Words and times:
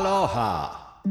Aloha! 0.00 1.02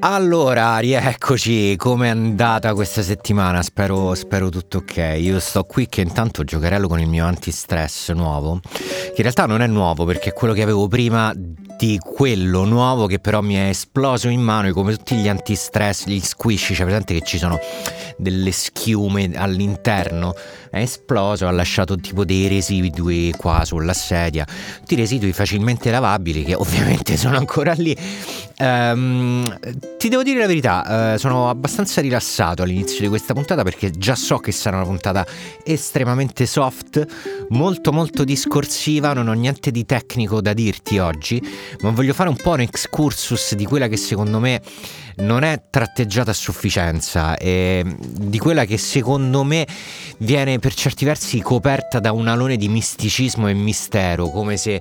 Allora, 0.00 0.78
rieccoci, 0.78 1.76
com'è 1.76 2.08
andata 2.08 2.74
questa 2.74 3.00
settimana? 3.00 3.62
Spero, 3.62 4.12
spero, 4.16 4.48
tutto 4.48 4.78
ok. 4.78 5.14
Io 5.20 5.38
sto 5.38 5.62
qui 5.62 5.86
che 5.86 6.00
intanto 6.00 6.42
giocherello 6.42 6.88
con 6.88 6.98
il 6.98 7.06
mio 7.06 7.26
antistress 7.26 8.10
nuovo, 8.10 8.58
che 8.60 9.12
in 9.14 9.22
realtà 9.22 9.46
non 9.46 9.62
è 9.62 9.68
nuovo 9.68 10.04
perché 10.04 10.30
è 10.30 10.32
quello 10.32 10.52
che 10.52 10.62
avevo 10.62 10.88
prima 10.88 11.32
di 11.34 11.96
quello 11.98 12.64
nuovo 12.64 13.06
che 13.06 13.20
però 13.20 13.40
mi 13.40 13.54
è 13.54 13.68
esploso 13.68 14.28
in 14.28 14.40
mano 14.40 14.72
come 14.72 14.96
tutti 14.96 15.14
gli 15.14 15.28
antistress, 15.28 16.06
gli 16.06 16.18
squish, 16.18 16.72
c'è 16.72 16.82
presente 16.82 17.14
che 17.14 17.24
ci 17.24 17.38
sono 17.38 17.60
delle 18.16 18.50
schiume 18.50 19.30
all'interno, 19.34 20.34
è 20.74 20.80
esploso, 20.80 21.46
ha 21.46 21.50
lasciato 21.50 21.96
tipo 21.96 22.24
dei 22.24 22.48
residui 22.48 23.32
qua 23.36 23.64
sulla 23.64 23.92
sedia, 23.92 24.44
tutti 24.80 24.96
residui 24.96 25.32
facilmente 25.32 25.90
lavabili 25.90 26.44
che 26.44 26.54
ovviamente 26.54 27.16
sono 27.18 27.36
ancora 27.36 27.72
lì. 27.72 27.96
Um, 28.58 29.58
ti 29.98 30.08
devo 30.08 30.22
dire 30.22 30.40
la 30.40 30.46
verità, 30.46 31.14
uh, 31.14 31.18
sono 31.18 31.48
abbastanza 31.48 32.00
rilassato 32.00 32.62
all'inizio 32.62 33.00
di 33.00 33.08
questa 33.08 33.34
puntata 33.34 33.62
perché 33.62 33.90
già 33.90 34.14
so 34.14 34.38
che 34.38 34.52
sarà 34.52 34.76
una 34.76 34.86
puntata 34.86 35.26
estremamente 35.64 36.46
soft, 36.46 37.46
molto 37.50 37.92
molto 37.92 38.24
discorsiva, 38.24 39.12
non 39.12 39.28
ho 39.28 39.32
niente 39.32 39.70
di 39.70 39.84
tecnico 39.84 40.40
da 40.40 40.52
dirti 40.52 40.98
oggi, 40.98 41.42
ma 41.80 41.90
voglio 41.90 42.14
fare 42.14 42.28
un 42.28 42.36
po' 42.36 42.50
un 42.50 42.60
excursus 42.60 43.54
di 43.54 43.64
quella 43.64 43.88
che 43.88 43.96
secondo 43.96 44.38
me 44.38 44.60
non 45.16 45.42
è 45.42 45.64
tratteggiata 45.70 46.30
a 46.30 46.34
sufficienza 46.34 47.36
e 47.36 47.84
di 47.98 48.38
quella 48.38 48.64
che 48.64 48.78
secondo 48.78 49.44
me 49.44 49.66
viene 50.18 50.58
per 50.58 50.74
certi 50.74 51.04
versi 51.04 51.40
coperta 51.40 52.00
da 52.00 52.12
un 52.12 52.28
alone 52.28 52.56
di 52.56 52.68
misticismo 52.68 53.48
e 53.48 53.54
mistero, 53.54 54.28
come 54.30 54.56
se 54.56 54.80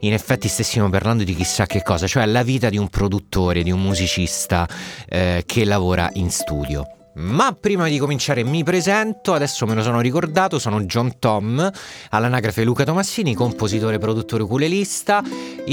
in 0.00 0.12
effetti 0.12 0.48
stessimo 0.48 0.88
parlando 0.90 1.24
di 1.24 1.34
chissà 1.34 1.66
che 1.66 1.82
cosa, 1.82 2.06
cioè 2.06 2.26
la 2.26 2.42
vita 2.42 2.68
di 2.68 2.76
un 2.76 2.88
produttore, 2.88 3.62
di 3.62 3.70
un 3.70 3.80
musicista 3.80 4.68
eh, 5.08 5.42
che 5.46 5.64
lavora 5.64 6.10
in 6.14 6.30
studio. 6.30 6.97
Ma 7.18 7.52
prima 7.52 7.86
di 7.88 7.98
cominciare 7.98 8.44
mi 8.44 8.62
presento, 8.62 9.34
adesso 9.34 9.66
me 9.66 9.74
lo 9.74 9.82
sono 9.82 10.00
ricordato, 10.00 10.60
sono 10.60 10.80
John 10.82 11.18
Tom, 11.18 11.68
all'anagrafe 12.10 12.62
Luca 12.62 12.84
Tomassini, 12.84 13.34
compositore, 13.34 13.98
produttore, 13.98 14.44
ukulelista. 14.44 15.24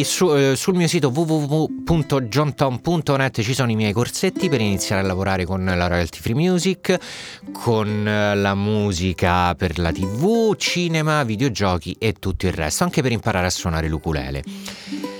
Su, 0.01 0.35
eh, 0.35 0.55
sul 0.55 0.73
mio 0.73 0.87
sito 0.87 1.09
www.johntom.net 1.09 3.41
ci 3.41 3.53
sono 3.53 3.69
i 3.69 3.75
miei 3.75 3.93
corsetti 3.93 4.49
per 4.49 4.59
iniziare 4.59 5.03
a 5.03 5.05
lavorare 5.05 5.45
con 5.45 5.63
la 5.63 5.85
royalty 5.85 6.19
free 6.19 6.33
music, 6.33 6.97
con 7.53 8.07
eh, 8.07 8.35
la 8.35 8.55
musica 8.55 9.53
per 9.53 9.77
la 9.77 9.91
tv, 9.91 10.55
cinema, 10.55 11.23
videogiochi 11.23 11.95
e 11.99 12.13
tutto 12.13 12.47
il 12.47 12.53
resto, 12.53 12.83
anche 12.83 13.03
per 13.03 13.11
imparare 13.11 13.45
a 13.45 13.51
suonare 13.51 13.87
l'ukulele. 13.87 15.13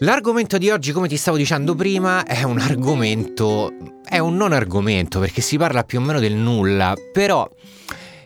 L'argomento 0.00 0.58
di 0.58 0.68
oggi, 0.68 0.92
come 0.92 1.08
ti 1.08 1.16
stavo 1.16 1.38
dicendo 1.38 1.74
prima, 1.74 2.26
è 2.26 2.42
un 2.42 2.58
argomento, 2.58 3.72
è 4.04 4.18
un 4.18 4.36
non 4.36 4.52
argomento 4.52 5.18
perché 5.20 5.40
si 5.40 5.56
parla 5.56 5.84
più 5.84 6.00
o 6.00 6.02
meno 6.02 6.20
del 6.20 6.34
nulla, 6.34 6.94
però 7.14 7.48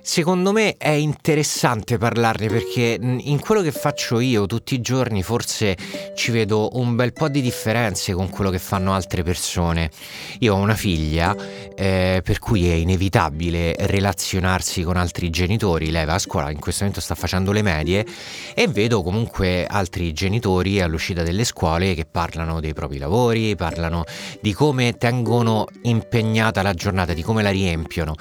Secondo 0.02 0.52
me 0.52 0.76
è 0.78 0.88
interessante 0.88 1.98
parlarne 1.98 2.48
perché 2.48 2.98
in 3.00 3.38
quello 3.38 3.60
che 3.60 3.70
faccio 3.70 4.18
io 4.18 4.46
tutti 4.46 4.74
i 4.74 4.80
giorni 4.80 5.22
forse 5.22 5.76
ci 6.14 6.30
vedo 6.30 6.70
un 6.72 6.96
bel 6.96 7.12
po' 7.12 7.28
di 7.28 7.42
differenze 7.42 8.14
con 8.14 8.30
quello 8.30 8.50
che 8.50 8.58
fanno 8.58 8.94
altre 8.94 9.22
persone. 9.22 9.90
Io 10.38 10.54
ho 10.54 10.58
una 10.58 10.74
figlia 10.74 11.36
eh, 11.76 12.22
per 12.24 12.38
cui 12.38 12.68
è 12.68 12.72
inevitabile 12.72 13.74
relazionarsi 13.78 14.82
con 14.82 14.96
altri 14.96 15.28
genitori, 15.28 15.90
lei 15.90 16.06
va 16.06 16.14
a 16.14 16.18
scuola, 16.18 16.50
in 16.50 16.58
questo 16.58 16.84
momento 16.84 17.02
sta 17.02 17.14
facendo 17.14 17.52
le 17.52 17.62
medie 17.62 18.06
e 18.54 18.68
vedo 18.68 19.02
comunque 19.02 19.66
altri 19.66 20.12
genitori 20.12 20.80
all'uscita 20.80 21.22
delle 21.22 21.44
scuole 21.44 21.94
che 21.94 22.06
parlano 22.06 22.58
dei 22.60 22.72
propri 22.72 22.98
lavori, 22.98 23.54
parlano 23.54 24.04
di 24.40 24.54
come 24.54 24.96
tengono 24.96 25.66
impegnata 25.82 26.62
la 26.62 26.72
giornata, 26.72 27.12
di 27.12 27.22
come 27.22 27.42
la 27.42 27.50
riempiono 27.50 28.14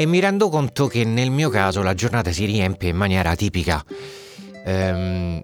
e 0.00 0.06
mi 0.06 0.20
rendo 0.20 0.48
conto 0.48 0.86
che 0.86 1.02
nel 1.02 1.32
mio 1.32 1.50
caso 1.50 1.82
la 1.82 1.92
giornata 1.92 2.30
si 2.30 2.44
riempie 2.44 2.90
in 2.90 2.96
maniera 2.96 3.30
atipica. 3.30 3.84
Ehm, 4.64 5.40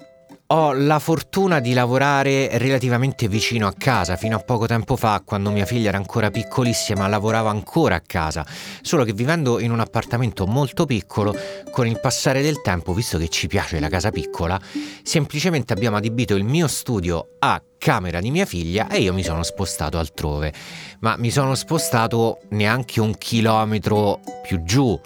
ho 0.55 0.73
la 0.73 1.01
fortuna 1.01 1.59
di 1.59 1.73
lavorare 1.73 2.49
relativamente 2.59 3.27
vicino 3.27 3.67
a 3.67 3.75
casa. 3.77 4.15
Fino 4.15 4.37
a 4.37 4.39
poco 4.39 4.67
tempo 4.67 4.95
fa, 4.95 5.21
quando 5.25 5.51
mia 5.51 5.67
figlia 5.67 5.89
era 5.89 5.97
ancora 5.97 6.31
piccolissima, 6.31 7.09
lavoravo 7.09 7.49
ancora 7.49 7.97
a 7.97 8.01
casa. 8.01 8.47
Solo 8.81 9.03
che 9.03 9.13
vivendo 9.13 9.59
in 9.59 9.73
un 9.73 9.81
appartamento 9.81 10.47
molto 10.47 10.87
piccolo, 10.87 11.35
con 11.73 11.89
il 11.89 11.99
passare 11.99 12.41
del 12.41 12.63
tempo, 12.63 12.93
visto 12.93 13.19
che 13.19 13.29
ci 13.29 13.49
piace 13.49 13.81
la 13.81 13.89
casa 13.89 14.13
piccola, 14.13 14.61
semplicemente 15.03 15.73
abbiamo 15.73 15.97
adibito 15.97 16.37
il 16.37 16.45
mio 16.45 16.69
studio 16.69 17.31
a 17.41 17.61
camera 17.77 18.21
di 18.21 18.31
mia 18.31 18.45
figlia 18.45 18.89
e 18.89 19.01
io 19.01 19.13
mi 19.13 19.25
sono 19.25 19.43
spostato 19.43 19.99
altrove. 19.99 20.53
Ma 21.01 21.17
mi 21.19 21.33
sono 21.33 21.57
spostato 21.57 22.39
neanche 22.51 23.01
un 23.01 23.19
chilometro 23.19 24.21
più 24.45 24.63
giù 24.63 24.99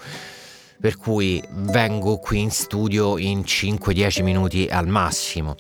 per 0.81 0.97
cui 0.97 1.43
vengo 1.51 2.19
qui 2.19 2.41
in 2.41 2.51
studio 2.51 3.19
in 3.19 3.41
5-10 3.41 4.23
minuti 4.23 4.69
al 4.71 4.87
massimo. 4.87 5.57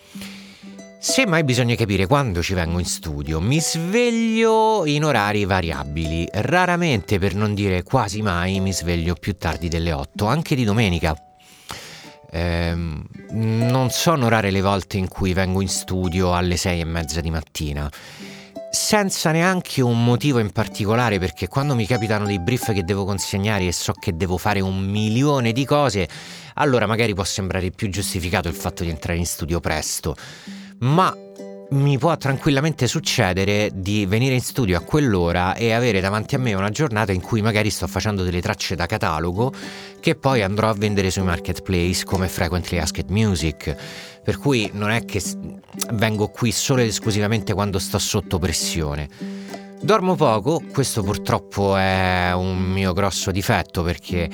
Semmai 1.00 1.44
bisogna 1.44 1.74
capire 1.76 2.06
quando 2.06 2.42
ci 2.42 2.54
vengo 2.54 2.78
in 2.78 2.84
studio. 2.84 3.40
Mi 3.40 3.60
sveglio 3.60 4.84
in 4.84 5.04
orari 5.04 5.44
variabili, 5.44 6.28
raramente 6.32 7.18
per 7.18 7.34
non 7.34 7.54
dire 7.54 7.82
quasi 7.82 8.20
mai 8.20 8.60
mi 8.60 8.72
sveglio 8.72 9.14
più 9.14 9.36
tardi 9.36 9.68
delle 9.68 9.92
8, 9.92 10.26
anche 10.26 10.54
di 10.54 10.64
domenica. 10.64 11.16
Ehm, 12.30 13.06
non 13.30 13.90
sono 13.90 14.28
rare 14.28 14.50
le 14.50 14.60
volte 14.60 14.98
in 14.98 15.08
cui 15.08 15.32
vengo 15.32 15.60
in 15.60 15.68
studio 15.68 16.34
alle 16.34 16.56
6 16.56 16.80
e 16.80 16.84
mezza 16.84 17.20
di 17.20 17.30
mattina 17.30 17.90
senza 18.70 19.30
neanche 19.30 19.80
un 19.82 20.04
motivo 20.04 20.38
in 20.38 20.50
particolare 20.50 21.18
perché 21.18 21.48
quando 21.48 21.74
mi 21.74 21.86
capitano 21.86 22.26
dei 22.26 22.38
brief 22.38 22.72
che 22.72 22.84
devo 22.84 23.04
consegnare 23.04 23.66
e 23.66 23.72
so 23.72 23.92
che 23.92 24.16
devo 24.16 24.36
fare 24.36 24.60
un 24.60 24.78
milione 24.78 25.52
di 25.52 25.64
cose, 25.64 26.08
allora 26.54 26.86
magari 26.86 27.14
può 27.14 27.24
sembrare 27.24 27.70
più 27.70 27.88
giustificato 27.88 28.48
il 28.48 28.54
fatto 28.54 28.84
di 28.84 28.90
entrare 28.90 29.18
in 29.18 29.26
studio 29.26 29.60
presto. 29.60 30.16
Ma 30.80 31.14
mi 31.70 31.98
può 31.98 32.16
tranquillamente 32.16 32.86
succedere 32.86 33.70
di 33.74 34.06
venire 34.06 34.34
in 34.34 34.40
studio 34.40 34.78
a 34.78 34.80
quell'ora 34.80 35.54
e 35.54 35.72
avere 35.72 36.00
davanti 36.00 36.34
a 36.34 36.38
me 36.38 36.54
una 36.54 36.70
giornata 36.70 37.12
in 37.12 37.20
cui 37.20 37.42
magari 37.42 37.68
sto 37.68 37.86
facendo 37.86 38.22
delle 38.22 38.40
tracce 38.40 38.74
da 38.74 38.86
catalogo 38.86 39.52
che 40.00 40.14
poi 40.14 40.42
andrò 40.42 40.70
a 40.70 40.74
vendere 40.74 41.10
sui 41.10 41.24
marketplace 41.24 42.04
come 42.04 42.28
Frequently 42.28 42.78
Asked 42.78 43.10
Music. 43.10 43.76
Per 44.24 44.38
cui 44.38 44.70
non 44.72 44.90
è 44.90 45.04
che 45.04 45.22
vengo 45.92 46.28
qui 46.28 46.52
solo 46.52 46.80
ed 46.80 46.88
esclusivamente 46.88 47.52
quando 47.52 47.78
sto 47.78 47.98
sotto 47.98 48.38
pressione. 48.38 49.08
Dormo 49.80 50.14
poco, 50.16 50.62
questo 50.72 51.02
purtroppo 51.02 51.76
è 51.76 52.32
un 52.34 52.58
mio 52.58 52.92
grosso 52.94 53.30
difetto 53.30 53.82
perché 53.82 54.28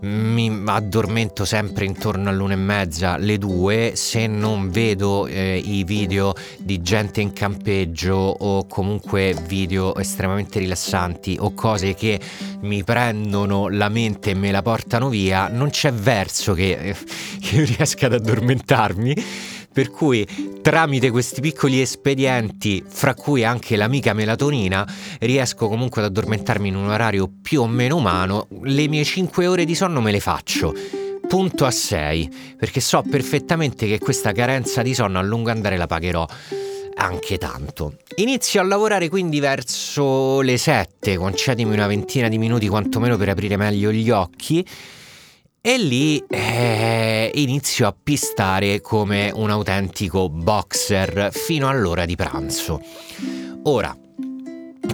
mi 0.00 0.62
addormento 0.66 1.44
sempre 1.44 1.84
intorno 1.84 2.28
all'una 2.28 2.54
e 2.54 2.56
mezza, 2.56 3.16
le 3.16 3.38
due, 3.38 3.92
se 3.94 4.26
non 4.26 4.70
vedo 4.70 5.26
eh, 5.26 5.56
i 5.56 5.84
video 5.84 6.34
di 6.58 6.82
gente 6.82 7.20
in 7.20 7.32
campeggio 7.32 8.14
o 8.14 8.66
comunque 8.66 9.36
video 9.46 9.94
estremamente 9.96 10.58
rilassanti 10.58 11.36
o 11.40 11.54
cose 11.54 11.94
che 11.94 12.20
mi 12.60 12.84
prendono 12.84 13.68
la 13.68 13.88
mente 13.88 14.30
e 14.30 14.34
me 14.34 14.50
la 14.50 14.62
portano 14.62 15.08
via, 15.08 15.48
non 15.48 15.70
c'è 15.70 15.92
verso 15.92 16.54
che, 16.54 16.72
eh, 16.72 16.96
che 17.40 17.64
riesca 17.64 18.06
ad 18.06 18.14
addormentarmi 18.14 19.52
per 19.74 19.90
cui 19.90 20.24
tramite 20.62 21.10
questi 21.10 21.40
piccoli 21.40 21.80
espedienti, 21.80 22.82
fra 22.86 23.12
cui 23.14 23.42
anche 23.44 23.74
l'amica 23.74 24.12
melatonina, 24.12 24.86
riesco 25.18 25.66
comunque 25.66 26.00
ad 26.00 26.06
addormentarmi 26.06 26.68
in 26.68 26.76
un 26.76 26.90
orario 26.90 27.28
più 27.42 27.62
o 27.62 27.66
meno 27.66 27.96
umano, 27.96 28.46
le 28.62 28.86
mie 28.86 29.02
5 29.02 29.48
ore 29.48 29.64
di 29.64 29.74
sonno 29.74 30.00
me 30.00 30.12
le 30.12 30.20
faccio. 30.20 30.72
Punto 31.26 31.64
a 31.64 31.72
6 31.72 32.54
perché 32.56 32.80
so 32.80 33.02
perfettamente 33.02 33.88
che 33.88 33.98
questa 33.98 34.30
carenza 34.30 34.82
di 34.82 34.94
sonno 34.94 35.18
a 35.18 35.22
lungo 35.22 35.50
andare 35.50 35.76
la 35.76 35.88
pagherò 35.88 36.24
anche 36.96 37.36
tanto. 37.38 37.96
Inizio 38.16 38.60
a 38.60 38.64
lavorare 38.64 39.08
quindi 39.08 39.40
verso 39.40 40.40
le 40.40 40.56
7, 40.56 41.16
concedimi 41.16 41.72
una 41.72 41.88
ventina 41.88 42.28
di 42.28 42.38
minuti 42.38 42.68
quantomeno 42.68 43.16
per 43.16 43.30
aprire 43.30 43.56
meglio 43.56 43.90
gli 43.90 44.10
occhi 44.10 44.64
e 45.66 45.78
lì 45.78 46.22
eh, 46.28 47.30
inizio 47.36 47.86
a 47.86 47.96
pistare 47.98 48.82
come 48.82 49.30
un 49.34 49.48
autentico 49.48 50.28
boxer 50.28 51.30
fino 51.32 51.70
all'ora 51.70 52.04
di 52.04 52.16
pranzo. 52.16 52.82
Ora, 53.62 53.96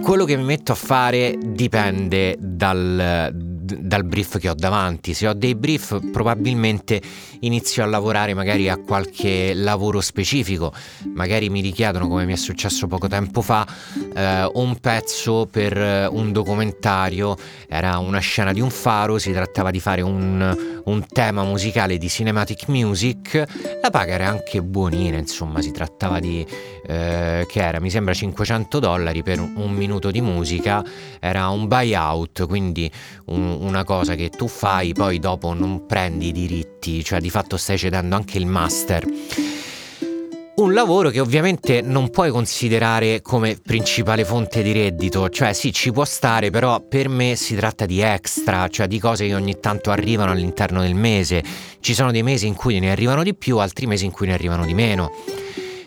quello 0.01 0.23
che 0.23 0.37
mi 0.37 0.45
metto 0.45 0.71
a 0.71 0.75
fare 0.75 1.37
dipende 1.37 2.37
dal, 2.39 3.31
dal, 3.79 4.03
brief 4.03 4.37
che 4.37 4.49
ho 4.49 4.53
davanti. 4.53 5.13
Se 5.13 5.27
ho 5.27 5.33
dei 5.33 5.55
brief, 5.55 5.99
probabilmente 6.11 7.01
inizio 7.41 7.83
a 7.83 7.85
lavorare 7.85 8.33
magari 8.33 8.69
a 8.69 8.77
qualche 8.77 9.53
lavoro 9.53 10.01
specifico. 10.01 10.73
Magari 11.13 11.49
mi 11.49 11.61
richiedono, 11.61 12.07
come 12.07 12.25
mi 12.25 12.33
è 12.33 12.37
successo 12.37 12.87
poco 12.87 13.07
tempo 13.07 13.41
fa, 13.41 13.67
eh, 14.13 14.49
un 14.53 14.77
pezzo 14.79 15.47
per 15.49 16.09
un 16.11 16.31
documentario. 16.31 17.35
Era 17.67 17.97
una 17.97 18.19
scena 18.19 18.53
di 18.53 18.61
un 18.61 18.69
faro, 18.69 19.17
si 19.17 19.31
trattava 19.31 19.71
di 19.71 19.79
fare 19.79 20.01
un, 20.01 20.81
un 20.85 21.05
tema 21.07 21.43
musicale 21.43 21.97
di 21.97 22.09
cinematic 22.09 22.67
music, 22.67 23.43
la 23.81 23.89
paga 23.89 24.13
era 24.13 24.27
anche 24.27 24.61
buonina, 24.61 25.17
insomma 25.17 25.61
si 25.61 25.71
trattava 25.71 26.19
di, 26.19 26.45
eh, 26.85 27.45
che 27.47 27.61
era 27.61 27.79
mi 27.79 27.89
sembra 27.89 28.13
500 28.13 28.79
dollari 28.79 29.23
per 29.23 29.39
un 29.39 29.71
minuto 29.71 30.11
di 30.11 30.21
musica, 30.21 30.83
era 31.19 31.49
un 31.49 31.67
buyout, 31.67 32.45
quindi 32.47 32.91
un, 33.25 33.57
una 33.59 33.83
cosa 33.83 34.15
che 34.15 34.29
tu 34.29 34.47
fai 34.47 34.93
poi 34.93 35.19
dopo 35.19 35.53
non 35.53 35.85
prendi 35.85 36.27
i 36.27 36.31
diritti, 36.31 37.03
cioè 37.03 37.19
di 37.19 37.29
fatto 37.29 37.57
stai 37.57 37.77
cedendo 37.77 38.15
anche 38.15 38.37
il 38.37 38.45
master. 38.45 39.05
Un 40.53 40.73
lavoro 40.73 41.09
che 41.09 41.19
ovviamente 41.19 41.81
non 41.81 42.11
puoi 42.11 42.29
considerare 42.29 43.21
come 43.21 43.57
principale 43.57 44.23
fonte 44.23 44.61
di 44.61 44.73
reddito, 44.73 45.27
cioè 45.29 45.53
sì 45.53 45.73
ci 45.73 45.91
può 45.91 46.05
stare, 46.05 46.51
però 46.51 46.81
per 46.81 47.09
me 47.09 47.35
si 47.35 47.55
tratta 47.55 47.87
di 47.87 47.99
extra, 48.01 48.67
cioè 48.67 48.85
di 48.85 48.99
cose 48.99 49.25
che 49.25 49.33
ogni 49.33 49.59
tanto 49.59 49.89
arrivano 49.89 50.31
all'interno 50.31 50.81
del 50.81 50.93
mese. 50.93 51.41
Ci 51.79 51.93
sono 51.95 52.11
dei 52.11 52.21
mesi 52.21 52.45
in 52.45 52.53
cui 52.53 52.79
ne 52.79 52.91
arrivano 52.91 53.23
di 53.23 53.33
più, 53.33 53.57
altri 53.57 53.87
mesi 53.87 54.05
in 54.05 54.11
cui 54.11 54.27
ne 54.27 54.33
arrivano 54.33 54.65
di 54.65 54.75
meno. 54.75 55.11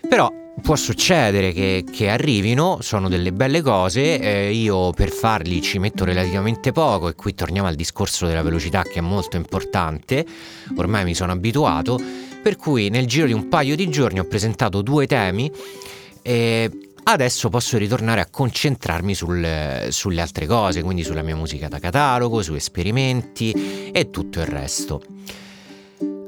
Però 0.09 0.29
può 0.65 0.75
succedere 0.75 1.53
che, 1.53 1.85
che, 1.91 2.09
arrivino, 2.09 2.79
sono 2.81 3.07
delle 3.07 3.31
belle 3.31 3.61
cose, 3.61 4.19
eh, 4.19 4.51
io 4.51 4.89
per 4.93 5.11
farli 5.11 5.61
ci 5.61 5.77
metto 5.77 6.05
relativamente 6.05 6.71
poco 6.71 7.07
e 7.07 7.13
qui 7.13 7.35
torniamo 7.35 7.67
al 7.67 7.75
discorso 7.75 8.25
della 8.25 8.41
velocità 8.41 8.81
che 8.81 8.97
è 8.97 9.01
molto 9.01 9.37
importante, 9.37 10.25
ormai 10.77 11.03
mi 11.03 11.13
sono 11.13 11.33
abituato 11.33 12.01
per 12.41 12.55
cui 12.55 12.89
nel 12.89 13.05
giro 13.05 13.27
di 13.27 13.33
un 13.33 13.47
paio 13.47 13.75
di 13.75 13.87
giorni 13.89 14.17
ho 14.17 14.25
presentato 14.25 14.81
due 14.81 15.05
temi 15.05 15.51
e 16.23 16.71
adesso 17.03 17.49
posso 17.49 17.77
ritornare 17.77 18.21
a 18.21 18.27
concentrarmi 18.27 19.13
sul, 19.13 19.87
sulle 19.89 20.21
altre 20.21 20.47
cose, 20.47 20.81
quindi 20.81 21.03
sulla 21.03 21.21
mia 21.21 21.35
musica 21.35 21.67
da 21.67 21.77
catalogo, 21.77 22.41
su 22.41 22.55
esperimenti 22.55 23.91
e 23.91 24.09
tutto 24.09 24.39
il 24.39 24.47
resto. 24.47 25.03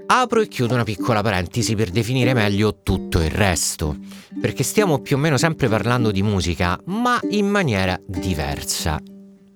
Apro 0.10 0.40
e 0.42 0.48
chiudo 0.48 0.74
una 0.74 0.86
piccola 0.86 1.22
parentesi 1.22 1.76
per 1.76 1.90
definire 1.90 2.34
meglio 2.34 2.82
tutto 2.82 3.20
il 3.20 3.30
resto, 3.30 3.98
perché 4.40 4.64
stiamo 4.64 5.00
più 5.00 5.18
o 5.18 5.20
meno 5.20 5.38
sempre 5.38 5.68
parlando 5.68 6.12
di 6.12 6.24
musica, 6.24 6.80
ma 6.86 7.20
in 7.32 7.48
maniera 7.48 8.00
diversa. 8.06 9.02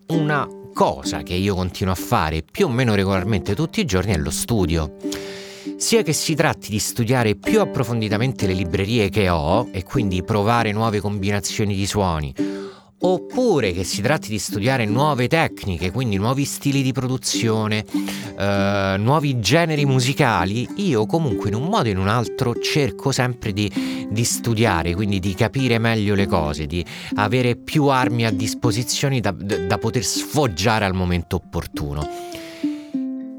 Una 0.07 0.45
cosa 0.73 1.23
che 1.23 1.33
io 1.33 1.55
continuo 1.55 1.93
a 1.93 1.95
fare 1.95 2.43
più 2.43 2.65
o 2.65 2.69
meno 2.69 2.95
regolarmente 2.95 3.55
tutti 3.55 3.79
i 3.79 3.85
giorni 3.85 4.13
è 4.13 4.17
lo 4.17 4.29
studio 4.29 4.95
sia 5.77 6.03
che 6.03 6.13
si 6.13 6.35
tratti 6.35 6.69
di 6.69 6.79
studiare 6.79 7.35
più 7.35 7.59
approfonditamente 7.59 8.45
le 8.45 8.53
librerie 8.53 9.09
che 9.09 9.29
ho 9.29 9.67
e 9.71 9.83
quindi 9.83 10.23
provare 10.23 10.71
nuove 10.71 10.99
combinazioni 10.99 11.75
di 11.75 11.87
suoni, 11.87 12.33
oppure 13.01 13.71
che 13.71 13.83
si 13.83 14.01
tratti 14.01 14.29
di 14.29 14.39
studiare 14.39 14.85
nuove 14.85 15.27
tecniche, 15.27 15.91
quindi 15.91 16.17
nuovi 16.17 16.45
stili 16.45 16.81
di 16.81 16.91
produzione, 16.91 17.85
eh, 18.37 18.95
nuovi 18.97 19.39
generi 19.39 19.85
musicali, 19.85 20.67
io 20.77 21.05
comunque 21.05 21.49
in 21.49 21.55
un 21.55 21.63
modo 21.63 21.87
o 21.87 21.91
in 21.91 21.97
un 21.97 22.07
altro 22.07 22.53
cerco 22.59 23.11
sempre 23.11 23.53
di, 23.53 23.71
di, 24.09 24.23
studiare, 24.23 24.93
quindi 24.93 25.19
di 25.19 25.33
capire 25.33 25.79
meglio 25.79 26.15
le 26.15 26.27
cose, 26.27 26.67
di 26.67 26.85
avere 27.15 27.55
più 27.55 27.87
armi 27.87 28.25
a 28.25 28.31
disposizione 28.31 29.19
da, 29.19 29.31
da 29.31 29.77
poter 29.77 30.03
sfoggiare 30.03 30.85
al 30.85 30.93
momento 30.93 31.37
opportuno. 31.37 32.30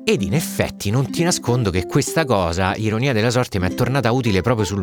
Ed 0.05 0.23
in 0.23 0.35
effetti 0.35 0.91
non 0.91 1.11
ti 1.13 1.23
nascondo 1.23 1.71
che 1.71 1.87
questa 1.87 2.25
cosa, 2.25 2.75
ironia 2.75 3.13
della 3.13 3.31
sorte, 3.31 3.61
mi 3.61 3.69
è 3.69 3.75
tornata 3.75 4.11
utile 4.11 4.41
proprio 4.41 4.67
su 4.67 4.75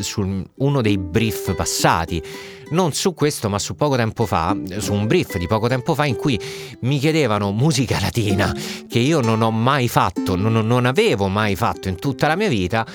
sul 0.00 0.44
uno 0.54 0.80
dei 0.80 0.96
brief 0.96 1.54
passati. 1.54 2.22
Non 2.70 2.94
su 2.94 3.12
questo, 3.12 3.50
ma 3.50 3.58
su 3.58 3.74
poco 3.74 3.96
tempo 3.96 4.24
fa, 4.24 4.56
su 4.78 4.94
un 4.94 5.06
brief 5.06 5.36
di 5.36 5.46
poco 5.46 5.68
tempo 5.68 5.94
fa 5.94 6.06
in 6.06 6.16
cui 6.16 6.40
mi 6.80 6.98
chiedevano 6.98 7.52
musica 7.52 8.00
latina, 8.00 8.50
che 8.88 8.98
io 8.98 9.20
non 9.20 9.42
ho 9.42 9.50
mai 9.50 9.88
fatto, 9.88 10.36
non, 10.36 10.66
non 10.66 10.86
avevo 10.86 11.28
mai 11.28 11.54
fatto 11.54 11.88
in 11.88 11.96
tutta 11.96 12.26
la 12.26 12.34
mia 12.34 12.48
vita, 12.48 12.86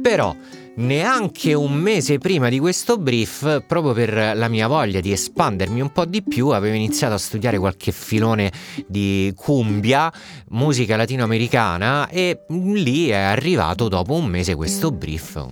però 0.00 0.34
neanche 0.76 1.54
un 1.54 1.72
mese 1.72 2.18
prima 2.18 2.48
di 2.48 2.58
questo 2.58 2.98
brief, 2.98 3.64
proprio 3.66 3.92
per 3.92 4.36
la 4.36 4.48
mia 4.48 4.66
voglia 4.66 5.00
di 5.00 5.12
espandermi 5.12 5.80
un 5.80 5.92
po' 5.92 6.04
di 6.04 6.22
più, 6.22 6.48
avevo 6.48 6.74
iniziato 6.74 7.14
a 7.14 7.18
studiare 7.18 7.58
qualche 7.58 7.92
filone 7.92 8.52
di 8.86 9.32
cumbia, 9.34 10.12
musica 10.50 10.96
latinoamericana 10.96 12.08
e 12.08 12.44
lì 12.48 13.08
è 13.08 13.16
arrivato 13.16 13.88
dopo 13.88 14.14
un 14.14 14.26
mese 14.26 14.54
questo 14.54 14.90
brief, 14.90 15.44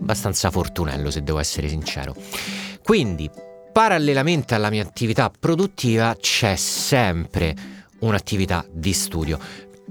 abbastanza 0.00 0.50
fortunello 0.50 1.10
se 1.10 1.22
devo 1.22 1.38
essere 1.38 1.68
sincero. 1.68 2.14
Quindi, 2.82 3.30
parallelamente 3.72 4.54
alla 4.54 4.70
mia 4.70 4.82
attività 4.82 5.30
produttiva 5.30 6.16
c'è 6.20 6.54
sempre 6.54 7.54
un'attività 8.00 8.64
di 8.70 8.92
studio 8.92 9.38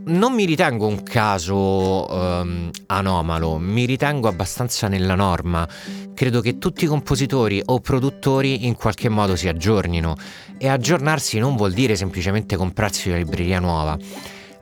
non 0.05 0.33
mi 0.33 0.45
ritengo 0.45 0.87
un 0.87 1.03
caso 1.03 2.11
um, 2.11 2.69
anomalo, 2.87 3.57
mi 3.57 3.85
ritengo 3.85 4.27
abbastanza 4.27 4.87
nella 4.87 5.15
norma. 5.15 5.67
Credo 6.13 6.41
che 6.41 6.57
tutti 6.57 6.83
i 6.83 6.87
compositori 6.87 7.61
o 7.63 7.79
produttori 7.79 8.65
in 8.65 8.75
qualche 8.75 9.09
modo 9.09 9.35
si 9.35 9.47
aggiornino 9.47 10.15
e 10.57 10.67
aggiornarsi 10.67 11.39
non 11.39 11.55
vuol 11.55 11.73
dire 11.73 11.95
semplicemente 11.95 12.55
comprarsi 12.55 13.09
una 13.09 13.17
libreria 13.17 13.59
nuova, 13.59 13.97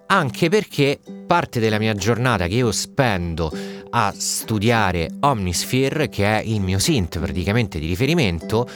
anche 0.08 0.50
perché 0.50 1.00
parte 1.28 1.60
della 1.60 1.80
mia 1.80 1.94
giornata 1.94 2.48
che 2.48 2.56
io 2.56 2.72
spendo 2.72 3.52
a 3.90 4.14
studiare 4.16 5.10
Omnisphere, 5.20 6.10
che 6.10 6.40
è 6.40 6.42
il 6.44 6.62
mio 6.62 6.80
synth 6.80 7.20
praticamente 7.20 7.80
di 7.80 7.88
riferimento, 7.88 8.68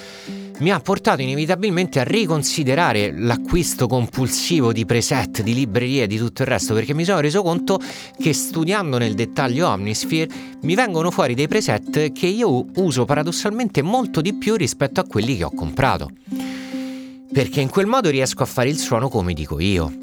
mi 0.59 0.71
ha 0.71 0.79
portato 0.79 1.21
inevitabilmente 1.21 1.99
a 1.99 2.03
riconsiderare 2.03 3.13
l'acquisto 3.13 3.87
compulsivo 3.87 4.71
di 4.71 4.85
preset, 4.85 5.41
di 5.41 5.53
librerie 5.53 6.03
e 6.03 6.07
di 6.07 6.17
tutto 6.17 6.43
il 6.43 6.47
resto, 6.47 6.73
perché 6.73 6.93
mi 6.93 7.03
sono 7.03 7.19
reso 7.19 7.41
conto 7.41 7.79
che 8.17 8.33
studiando 8.33 8.97
nel 8.97 9.15
dettaglio 9.15 9.67
Omnisphere 9.67 10.29
mi 10.61 10.75
vengono 10.75 11.11
fuori 11.11 11.33
dei 11.33 11.47
preset 11.47 12.11
che 12.13 12.27
io 12.27 12.65
uso 12.75 13.05
paradossalmente 13.05 13.81
molto 13.81 14.21
di 14.21 14.33
più 14.33 14.55
rispetto 14.55 15.01
a 15.01 15.05
quelli 15.05 15.35
che 15.35 15.43
ho 15.43 15.51
comprato. 15.51 16.09
Perché 17.31 17.59
in 17.59 17.69
quel 17.69 17.85
modo 17.85 18.09
riesco 18.09 18.43
a 18.43 18.45
fare 18.45 18.69
il 18.69 18.77
suono 18.77 19.09
come 19.09 19.33
dico 19.33 19.59
io. 19.59 19.93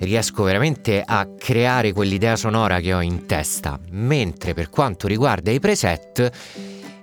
Riesco 0.00 0.42
veramente 0.42 1.02
a 1.04 1.26
creare 1.38 1.92
quell'idea 1.92 2.36
sonora 2.36 2.80
che 2.80 2.92
ho 2.92 3.00
in 3.00 3.24
testa, 3.24 3.80
mentre 3.92 4.52
per 4.52 4.68
quanto 4.68 5.06
riguarda 5.06 5.50
i 5.50 5.60
preset, 5.60 6.30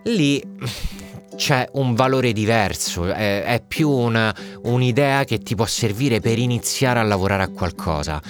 lì 0.03 0.43
c'è 1.35 1.67
un 1.73 1.93
valore 1.95 2.33
diverso, 2.33 3.05
è, 3.05 3.43
è 3.43 3.63
più 3.65 3.89
una, 3.89 4.35
un'idea 4.63 5.23
che 5.23 5.39
ti 5.39 5.55
può 5.55 5.65
servire 5.65 6.19
per 6.19 6.37
iniziare 6.37 6.99
a 6.99 7.03
lavorare 7.03 7.43
a 7.43 7.47
qualcosa. 7.49 8.21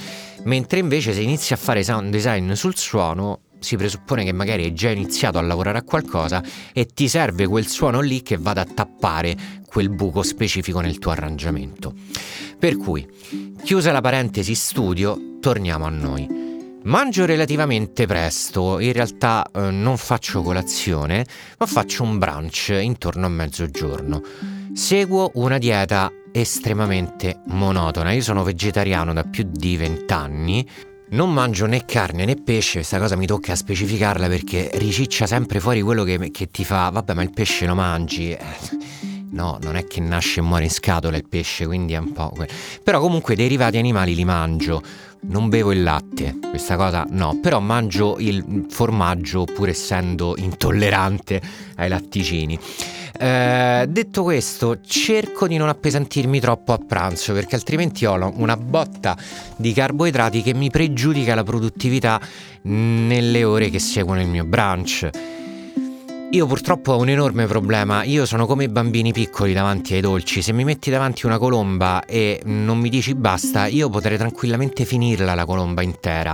Mentre 0.43 0.79
invece 0.79 1.13
se 1.13 1.21
inizi 1.21 1.53
a 1.53 1.57
fare 1.57 1.83
sound 1.83 2.11
design 2.11 2.51
sul 2.53 2.75
suono, 2.75 3.41
si 3.59 3.75
presuppone 3.75 4.23
che 4.23 4.31
magari 4.31 4.63
hai 4.63 4.73
già 4.73 4.89
iniziato 4.89 5.37
a 5.37 5.41
lavorare 5.41 5.77
a 5.77 5.83
qualcosa 5.83 6.43
e 6.73 6.87
ti 6.87 7.07
serve 7.07 7.45
quel 7.45 7.67
suono 7.67 8.01
lì 8.01 8.23
che 8.23 8.37
vada 8.37 8.61
a 8.61 8.65
tappare 8.65 9.37
quel 9.67 9.89
buco 9.89 10.23
specifico 10.23 10.79
nel 10.81 10.97
tuo 10.97 11.11
arrangiamento. 11.11 11.93
Per 12.57 12.77
cui, 12.77 13.07
chiusa 13.63 13.91
la 13.91 14.01
parentesi 14.01 14.55
studio, 14.55 15.37
torniamo 15.39 15.85
a 15.85 15.89
noi. 15.89 16.50
Mangio 16.83 17.25
relativamente 17.25 18.07
presto, 18.07 18.79
in 18.79 18.91
realtà 18.91 19.45
eh, 19.53 19.69
non 19.69 19.97
faccio 19.97 20.41
colazione, 20.41 21.27
ma 21.59 21.67
faccio 21.67 22.01
un 22.01 22.17
brunch 22.17 22.75
intorno 22.81 23.27
a 23.27 23.29
mezzogiorno. 23.29 24.21
Seguo 24.73 25.29
una 25.35 25.59
dieta 25.59 26.11
estremamente 26.31 27.41
monotona, 27.47 28.13
io 28.13 28.23
sono 28.23 28.41
vegetariano 28.43 29.13
da 29.13 29.23
più 29.23 29.47
di 29.47 29.77
vent'anni, 29.77 30.67
non 31.09 31.31
mangio 31.31 31.67
né 31.67 31.85
carne 31.85 32.25
né 32.25 32.33
pesce, 32.35 32.79
questa 32.79 32.97
cosa 32.97 33.15
mi 33.15 33.27
tocca 33.27 33.53
specificarla 33.53 34.27
perché 34.27 34.71
riciccia 34.73 35.27
sempre 35.27 35.59
fuori 35.59 35.81
quello 35.81 36.03
che, 36.03 36.31
che 36.31 36.49
ti 36.49 36.65
fa, 36.65 36.89
vabbè 36.89 37.13
ma 37.13 37.21
il 37.21 37.31
pesce 37.31 37.67
lo 37.67 37.75
mangi. 37.75 38.35
No, 39.31 39.57
non 39.61 39.77
è 39.77 39.85
che 39.85 40.01
nasce 40.01 40.41
e 40.41 40.43
muore 40.43 40.65
in 40.65 40.69
scatola 40.69 41.15
il 41.15 41.25
pesce, 41.27 41.65
quindi 41.65 41.93
è 41.93 41.97
un 41.97 42.11
po'... 42.11 42.33
Però 42.83 42.99
comunque 42.99 43.33
derivati 43.33 43.77
animali 43.77 44.13
li 44.13 44.25
mangio 44.25 44.81
non 45.23 45.49
bevo 45.49 45.71
il 45.71 45.83
latte, 45.83 46.37
questa 46.49 46.75
cosa 46.75 47.05
no, 47.09 47.39
però 47.41 47.59
mangio 47.59 48.17
il 48.19 48.65
formaggio 48.69 49.45
pur 49.45 49.69
essendo 49.69 50.35
intollerante 50.37 51.41
ai 51.75 51.89
latticini. 51.89 52.59
Eh, 53.19 53.85
detto 53.87 54.23
questo, 54.23 54.79
cerco 54.81 55.47
di 55.47 55.57
non 55.57 55.69
appesantirmi 55.69 56.39
troppo 56.39 56.73
a 56.73 56.79
pranzo 56.79 57.33
perché 57.33 57.55
altrimenti 57.55 58.05
ho 58.05 58.33
una 58.35 58.57
botta 58.57 59.15
di 59.55 59.73
carboidrati 59.73 60.41
che 60.41 60.55
mi 60.55 60.71
pregiudica 60.71 61.35
la 61.35 61.43
produttività 61.43 62.19
nelle 62.63 63.43
ore 63.43 63.69
che 63.69 63.79
seguono 63.79 64.21
il 64.21 64.27
mio 64.27 64.45
brunch. 64.45 65.09
Io 66.33 66.45
purtroppo 66.47 66.93
ho 66.93 66.97
un 66.97 67.09
enorme 67.09 67.45
problema, 67.45 68.03
io 68.03 68.25
sono 68.25 68.45
come 68.45 68.63
i 68.63 68.69
bambini 68.69 69.11
piccoli 69.11 69.51
davanti 69.51 69.95
ai 69.95 69.99
dolci, 69.99 70.41
se 70.41 70.53
mi 70.53 70.63
metti 70.63 70.89
davanti 70.89 71.25
una 71.25 71.37
colomba 71.37 72.05
e 72.05 72.41
non 72.45 72.77
mi 72.77 72.87
dici 72.87 73.13
basta, 73.15 73.65
io 73.65 73.89
potrei 73.89 74.17
tranquillamente 74.17 74.85
finirla 74.85 75.35
la 75.35 75.43
colomba 75.43 75.81
intera. 75.81 76.33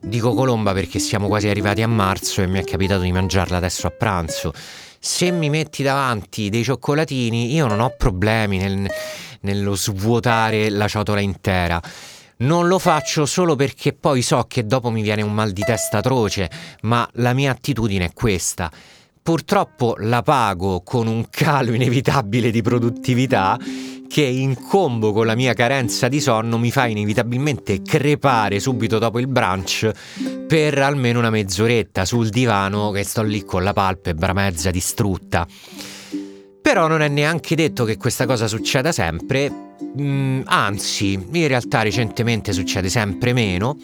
Dico 0.00 0.32
colomba 0.32 0.72
perché 0.72 0.98
siamo 0.98 1.26
quasi 1.26 1.46
arrivati 1.46 1.82
a 1.82 1.88
marzo 1.88 2.40
e 2.40 2.46
mi 2.46 2.58
è 2.58 2.64
capitato 2.64 3.02
di 3.02 3.12
mangiarla 3.12 3.58
adesso 3.58 3.86
a 3.86 3.90
pranzo. 3.90 4.54
Se 4.98 5.30
mi 5.30 5.50
metti 5.50 5.82
davanti 5.82 6.48
dei 6.48 6.64
cioccolatini, 6.64 7.52
io 7.52 7.66
non 7.66 7.80
ho 7.80 7.92
problemi 7.98 8.56
nel, 8.56 8.88
nello 9.42 9.74
svuotare 9.74 10.70
la 10.70 10.88
ciotola 10.88 11.20
intera. 11.20 11.78
Non 12.38 12.66
lo 12.66 12.78
faccio 12.78 13.26
solo 13.26 13.56
perché 13.56 13.92
poi 13.92 14.22
so 14.22 14.42
che 14.48 14.64
dopo 14.64 14.88
mi 14.88 15.02
viene 15.02 15.20
un 15.20 15.34
mal 15.34 15.50
di 15.50 15.62
testa 15.62 15.98
atroce, 15.98 16.48
ma 16.82 17.06
la 17.14 17.34
mia 17.34 17.50
attitudine 17.50 18.06
è 18.06 18.12
questa. 18.14 18.70
Purtroppo 19.28 19.94
la 19.98 20.22
pago 20.22 20.80
con 20.80 21.06
un 21.06 21.26
calo 21.28 21.74
inevitabile 21.74 22.50
di 22.50 22.62
produttività 22.62 23.58
che 24.08 24.22
in 24.22 24.56
combo 24.58 25.12
con 25.12 25.26
la 25.26 25.34
mia 25.34 25.52
carenza 25.52 26.08
di 26.08 26.18
sonno 26.18 26.56
mi 26.56 26.70
fa 26.70 26.86
inevitabilmente 26.86 27.82
crepare 27.82 28.58
subito 28.58 28.98
dopo 28.98 29.18
il 29.18 29.26
brunch 29.26 29.90
per 30.46 30.78
almeno 30.78 31.18
una 31.18 31.28
mezz'oretta 31.28 32.06
sul 32.06 32.30
divano 32.30 32.90
che 32.90 33.04
sto 33.04 33.22
lì 33.22 33.44
con 33.44 33.62
la 33.64 33.74
palpebra 33.74 34.32
mezza 34.32 34.70
distrutta. 34.70 35.46
Però 36.62 36.86
non 36.86 37.02
è 37.02 37.08
neanche 37.08 37.54
detto 37.54 37.84
che 37.84 37.98
questa 37.98 38.24
cosa 38.24 38.46
succeda 38.46 38.92
sempre, 38.92 39.52
mm, 40.00 40.40
anzi, 40.46 41.12
in 41.12 41.48
realtà 41.48 41.82
recentemente 41.82 42.54
succede 42.54 42.88
sempre 42.88 43.34
meno. 43.34 43.76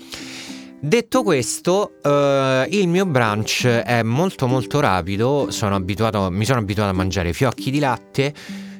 Detto 0.85 1.23
questo, 1.23 1.95
eh, 2.03 2.67
il 2.73 2.89
mio 2.89 3.07
brunch 3.07 3.67
è 3.67 4.03
molto 4.03 4.47
molto 4.47 4.81
rapido, 4.81 5.51
sono 5.51 5.77
abituato, 5.77 6.31
mi 6.31 6.45
sono 6.45 6.59
abituato 6.59 6.91
a 6.91 6.93
mangiare 6.93 7.33
fiocchi 7.33 7.71
di 7.71 7.79
latte, 7.79 8.35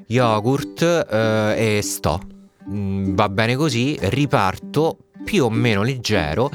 yogurt 0.09 0.83
eh, 0.83 1.79
e 1.79 1.83
sto. 1.83 2.21
Mm, 2.69 3.15
va 3.15 3.31
bene 3.31 3.57
così, 3.57 3.97
riparto 3.99 4.99
più 5.25 5.45
o 5.45 5.51
meno 5.51 5.83
leggero. 5.83 6.51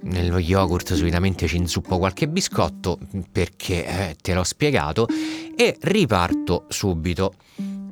Nello 0.00 0.38
yogurt 0.38 0.92
solitamente 0.94 1.46
ci 1.46 1.58
inzuppo 1.58 1.98
qualche 1.98 2.26
biscotto 2.26 2.98
perché 3.30 3.86
eh, 3.86 4.16
te 4.20 4.34
l'ho 4.34 4.42
spiegato 4.42 5.06
e 5.54 5.76
riparto 5.78 6.64
subito. 6.66 7.34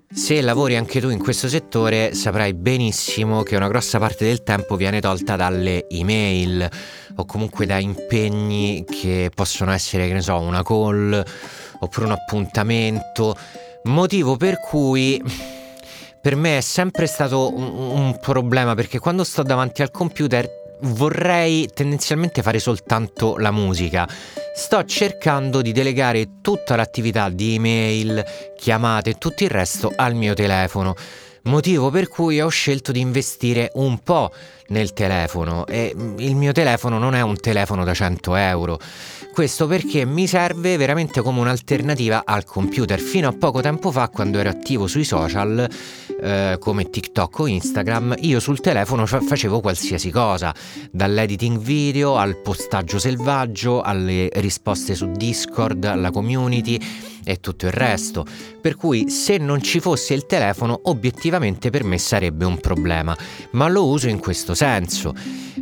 Se 0.08 0.40
lavori 0.40 0.76
anche 0.76 1.00
tu 1.00 1.10
in 1.10 1.18
questo 1.18 1.48
settore 1.48 2.14
saprai 2.14 2.54
benissimo 2.54 3.42
che 3.42 3.56
una 3.56 3.68
grossa 3.68 3.98
parte 3.98 4.24
del 4.24 4.42
tempo 4.42 4.76
viene 4.76 5.00
tolta 5.00 5.36
dalle 5.36 5.88
email 5.88 6.68
o 7.16 7.24
comunque 7.24 7.66
da 7.66 7.78
impegni 7.78 8.84
che 8.88 9.30
possono 9.34 9.72
essere, 9.72 10.06
che 10.06 10.14
ne 10.14 10.22
so, 10.22 10.38
una 10.38 10.62
call 10.62 11.22
oppure 11.80 12.06
un 12.06 12.12
appuntamento 12.12 13.36
Motivo 13.86 14.36
per 14.36 14.58
cui 14.58 15.22
per 16.20 16.34
me 16.34 16.58
è 16.58 16.60
sempre 16.60 17.06
stato 17.06 17.54
un, 17.54 17.62
un 17.62 18.18
problema 18.20 18.74
perché 18.74 18.98
quando 18.98 19.22
sto 19.22 19.42
davanti 19.42 19.80
al 19.82 19.92
computer 19.92 20.48
vorrei 20.80 21.68
tendenzialmente 21.72 22.42
fare 22.42 22.58
soltanto 22.58 23.36
la 23.38 23.52
musica. 23.52 24.08
Sto 24.58 24.84
cercando 24.84 25.60
di 25.60 25.70
delegare 25.70 26.40
tutta 26.40 26.76
l'attività 26.76 27.28
di 27.28 27.56
email, 27.56 28.24
chiamate 28.56 29.10
e 29.10 29.18
tutto 29.18 29.44
il 29.44 29.50
resto 29.50 29.92
al 29.94 30.14
mio 30.14 30.32
telefono. 30.32 30.94
Motivo 31.42 31.90
per 31.90 32.08
cui 32.08 32.40
ho 32.40 32.48
scelto 32.48 32.90
di 32.90 33.00
investire 33.00 33.70
un 33.74 33.98
po' 33.98 34.32
nel 34.68 34.94
telefono 34.94 35.66
e 35.66 35.94
il 35.94 36.34
mio 36.34 36.52
telefono 36.52 36.98
non 36.98 37.14
è 37.14 37.20
un 37.20 37.38
telefono 37.38 37.84
da 37.84 37.92
100 37.92 38.34
euro. 38.34 38.80
Questo 39.36 39.66
perché 39.66 40.06
mi 40.06 40.26
serve 40.26 40.78
veramente 40.78 41.20
come 41.20 41.40
un'alternativa 41.40 42.22
al 42.24 42.44
computer. 42.46 42.98
Fino 42.98 43.28
a 43.28 43.32
poco 43.32 43.60
tempo 43.60 43.90
fa, 43.90 44.08
quando 44.08 44.38
ero 44.38 44.48
attivo 44.48 44.86
sui 44.86 45.04
social, 45.04 45.68
eh, 46.22 46.56
come 46.58 46.88
TikTok 46.88 47.40
o 47.40 47.46
Instagram, 47.46 48.14
io 48.20 48.40
sul 48.40 48.60
telefono 48.60 49.04
facevo 49.04 49.60
qualsiasi 49.60 50.10
cosa, 50.10 50.54
dall'editing 50.90 51.58
video 51.58 52.16
al 52.16 52.40
postaggio 52.40 52.98
selvaggio, 52.98 53.82
alle 53.82 54.30
risposte 54.36 54.94
su 54.94 55.12
Discord, 55.12 55.84
alla 55.84 56.10
community 56.10 56.80
e 57.26 57.40
tutto 57.40 57.66
il 57.66 57.72
resto. 57.72 58.24
Per 58.60 58.76
cui 58.76 59.10
se 59.10 59.36
non 59.38 59.60
ci 59.60 59.80
fosse 59.80 60.14
il 60.14 60.26
telefono, 60.26 60.78
obiettivamente 60.84 61.70
per 61.70 61.82
me 61.82 61.98
sarebbe 61.98 62.44
un 62.44 62.58
problema, 62.60 63.16
ma 63.52 63.66
lo 63.66 63.86
uso 63.86 64.08
in 64.08 64.20
questo 64.20 64.54
senso. 64.54 65.12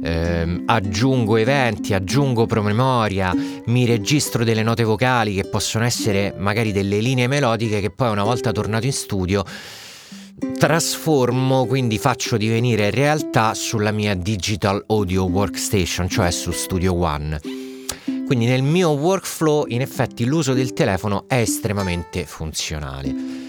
Eh, 0.02 0.62
aggiungo 0.66 1.36
eventi, 1.36 1.94
aggiungo 1.94 2.44
promemoria, 2.44 3.34
mi 3.66 3.86
registro 3.86 4.44
delle 4.44 4.62
note 4.62 4.84
vocali 4.84 5.34
che 5.34 5.44
possono 5.44 5.84
essere 5.84 6.34
magari 6.36 6.70
delle 6.70 6.98
linee 6.98 7.26
melodiche 7.26 7.80
che 7.80 7.90
poi 7.90 8.10
una 8.10 8.24
volta 8.24 8.52
tornato 8.52 8.84
in 8.84 8.92
studio 8.92 9.44
trasformo, 10.58 11.64
quindi 11.64 11.96
faccio 11.98 12.36
divenire 12.36 12.90
realtà 12.90 13.54
sulla 13.54 13.92
mia 13.92 14.14
digital 14.14 14.84
audio 14.88 15.24
workstation, 15.24 16.08
cioè 16.08 16.30
su 16.30 16.50
Studio 16.50 16.94
One. 16.94 17.63
Quindi 18.26 18.46
nel 18.46 18.62
mio 18.62 18.90
workflow 18.90 19.66
in 19.68 19.82
effetti 19.82 20.24
l'uso 20.24 20.54
del 20.54 20.72
telefono 20.72 21.24
è 21.28 21.36
estremamente 21.36 22.24
funzionale. 22.24 23.42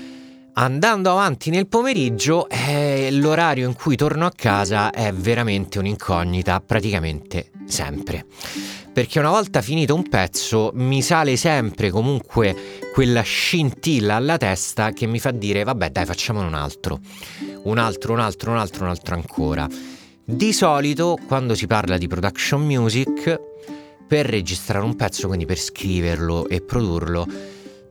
Andando 0.57 1.11
avanti 1.11 1.49
nel 1.49 1.67
pomeriggio, 1.67 2.47
eh, 2.49 3.09
l'orario 3.11 3.67
in 3.67 3.75
cui 3.75 3.95
torno 3.95 4.25
a 4.25 4.31
casa 4.33 4.91
è 4.91 5.11
veramente 5.11 5.79
un'incognita, 5.79 6.61
praticamente 6.61 7.51
sempre. 7.65 8.25
Perché 8.93 9.19
una 9.19 9.31
volta 9.31 9.61
finito 9.61 9.93
un 9.93 10.07
pezzo 10.07 10.71
mi 10.73 11.01
sale 11.01 11.35
sempre 11.35 11.89
comunque 11.89 12.55
quella 12.93 13.21
scintilla 13.21 14.15
alla 14.15 14.37
testa 14.37 14.91
che 14.91 15.05
mi 15.05 15.19
fa 15.19 15.31
dire 15.31 15.63
vabbè 15.63 15.89
dai 15.89 16.05
facciamone 16.05 16.47
un 16.47 16.53
altro, 16.53 17.01
un 17.63 17.77
altro, 17.77 18.13
un 18.13 18.19
altro, 18.21 18.51
un 18.51 18.57
altro, 18.57 18.83
un 18.85 18.89
altro 18.91 19.15
ancora. 19.15 19.67
Di 20.23 20.53
solito 20.53 21.17
quando 21.27 21.53
si 21.55 21.67
parla 21.67 21.97
di 21.97 22.07
production 22.07 22.65
music 22.65 23.39
per 24.07 24.25
registrare 24.25 24.85
un 24.85 24.95
pezzo, 24.95 25.27
quindi 25.27 25.45
per 25.45 25.57
scriverlo 25.57 26.47
e 26.47 26.61
produrlo, 26.61 27.27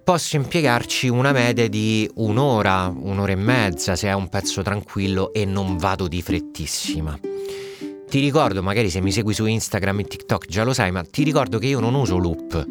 posso 0.04 0.36
impiegarci 0.36 1.08
una 1.08 1.32
media 1.32 1.68
di 1.68 2.08
un'ora, 2.16 2.92
un'ora 2.94 3.32
e 3.32 3.36
mezza 3.36 3.96
se 3.96 4.08
è 4.08 4.12
un 4.12 4.28
pezzo 4.28 4.62
tranquillo 4.62 5.32
e 5.32 5.44
non 5.44 5.76
vado 5.76 6.08
di 6.08 6.22
frettissima. 6.22 7.18
Ti 8.08 8.20
ricordo, 8.20 8.62
magari 8.62 8.90
se 8.90 9.00
mi 9.00 9.10
segui 9.10 9.34
su 9.34 9.44
Instagram 9.44 10.00
e 10.00 10.04
TikTok 10.04 10.46
già 10.46 10.62
lo 10.62 10.72
sai, 10.72 10.92
ma 10.92 11.02
ti 11.02 11.24
ricordo 11.24 11.58
che 11.58 11.66
io 11.66 11.80
non 11.80 11.94
uso 11.94 12.16
loop. 12.16 12.66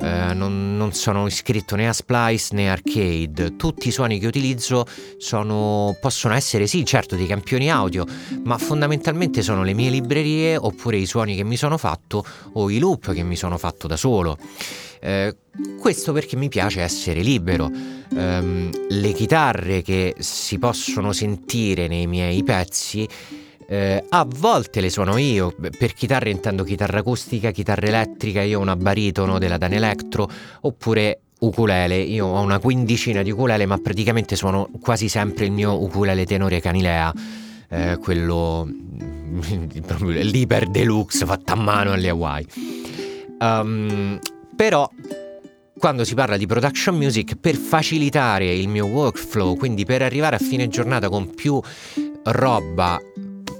Eh, 0.00 0.34
non, 0.34 0.76
non, 0.76 0.92
sono 0.92 1.26
iscritto 1.26 1.76
né 1.76 1.88
a 1.88 1.92
Splice 1.92 2.54
né 2.54 2.70
Arcade. 2.70 3.56
Tutti 3.56 3.88
i 3.88 3.90
suoni 3.90 4.18
che 4.18 4.26
utilizzo 4.26 4.86
sono, 5.18 5.96
possono 6.00 6.34
essere 6.34 6.66
sì, 6.66 6.84
certo, 6.84 7.16
dei 7.16 7.26
campioni 7.26 7.70
audio, 7.70 8.04
ma 8.42 8.58
fondamentalmente 8.58 9.42
sono 9.42 9.62
le 9.62 9.72
mie 9.72 9.90
librerie 9.90 10.56
oppure 10.56 10.96
i 10.96 11.06
suoni 11.06 11.36
che 11.36 11.44
mi 11.44 11.56
sono 11.56 11.78
fatto 11.78 12.24
o 12.54 12.70
i 12.70 12.78
loop 12.78 13.12
che 13.12 13.22
mi 13.22 13.36
sono 13.36 13.56
fatto 13.56 13.86
da 13.86 13.96
solo. 13.96 14.36
Eh, 15.00 15.36
questo 15.78 16.12
perché 16.12 16.36
mi 16.36 16.48
piace 16.48 16.80
essere 16.80 17.20
libero. 17.20 17.70
Um, 18.10 18.70
le 18.88 19.12
chitarre 19.12 19.82
che 19.82 20.14
si 20.18 20.58
possono 20.58 21.12
sentire 21.12 21.88
nei 21.88 22.06
miei 22.06 22.42
pezzi 22.42 23.08
eh, 23.66 24.04
a 24.08 24.26
volte 24.28 24.80
le 24.80 24.90
suono 24.90 25.16
io, 25.16 25.54
per 25.78 25.92
chitarra 25.92 26.28
intendo 26.28 26.64
chitarra 26.64 26.98
acustica, 26.98 27.50
chitarra 27.50 27.86
elettrica, 27.86 28.42
io 28.42 28.58
ho 28.58 28.62
una 28.62 28.76
baritono 28.76 29.38
della 29.38 29.58
Dan 29.58 29.72
Electro, 29.72 30.28
oppure 30.62 31.20
ukulele, 31.40 31.96
io 31.96 32.26
ho 32.26 32.40
una 32.40 32.58
quindicina 32.58 33.22
di 33.22 33.30
ukulele, 33.30 33.66
ma 33.66 33.78
praticamente 33.78 34.36
suono 34.36 34.68
quasi 34.80 35.08
sempre 35.08 35.44
il 35.46 35.52
mio 35.52 35.82
ukulele 35.82 36.26
tenore 36.26 36.60
canilea, 36.60 37.12
eh, 37.68 37.98
quello 38.00 38.68
l'iper 40.00 40.68
deluxe 40.68 41.24
fatto 41.26 41.52
a 41.52 41.56
mano 41.56 41.92
alle 41.92 42.08
Hawaii. 42.08 42.46
Um, 43.40 44.18
però 44.56 44.88
quando 45.76 46.04
si 46.04 46.14
parla 46.14 46.36
di 46.36 46.46
production 46.46 46.96
music, 46.96 47.36
per 47.36 47.56
facilitare 47.56 48.50
il 48.54 48.68
mio 48.68 48.86
workflow, 48.86 49.56
quindi 49.56 49.84
per 49.84 50.02
arrivare 50.02 50.36
a 50.36 50.38
fine 50.38 50.68
giornata 50.68 51.08
con 51.08 51.34
più 51.34 51.60
roba 52.22 52.98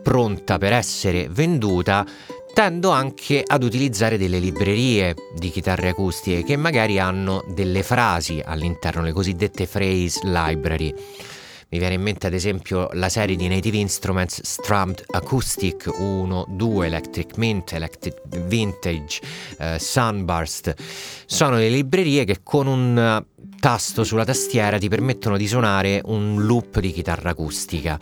pronta 0.04 0.58
per 0.58 0.74
essere 0.74 1.28
venduta, 1.30 2.06
tendo 2.52 2.90
anche 2.90 3.42
ad 3.44 3.64
utilizzare 3.64 4.18
delle 4.18 4.38
librerie 4.38 5.14
di 5.34 5.50
chitarre 5.50 5.88
acustiche 5.88 6.44
che 6.44 6.56
magari 6.56 6.98
hanno 7.00 7.42
delle 7.48 7.82
frasi 7.82 8.40
all'interno, 8.44 9.02
le 9.02 9.12
cosiddette 9.12 9.66
phrase 9.66 10.20
library. 10.22 10.94
Mi 11.70 11.78
viene 11.78 11.94
in 11.94 12.02
mente 12.02 12.28
ad 12.28 12.34
esempio 12.34 12.88
la 12.92 13.08
serie 13.08 13.34
di 13.34 13.48
Native 13.48 13.78
Instruments 13.78 14.42
Strummed 14.42 15.02
Acoustic 15.10 15.90
1, 15.98 16.46
2, 16.50 16.86
Electric 16.86 17.36
Mint, 17.38 17.72
Electric 17.72 18.20
Vintage, 18.44 19.20
eh, 19.58 19.78
Sunburst. 19.80 20.74
Sono 21.26 21.56
le 21.56 21.70
librerie 21.70 22.24
che 22.24 22.40
con 22.44 22.68
un 22.68 23.24
tasto 23.58 24.04
sulla 24.04 24.24
tastiera 24.24 24.78
ti 24.78 24.88
permettono 24.88 25.38
di 25.38 25.48
suonare 25.48 26.02
un 26.04 26.44
loop 26.44 26.78
di 26.78 26.92
chitarra 26.92 27.30
acustica. 27.30 27.98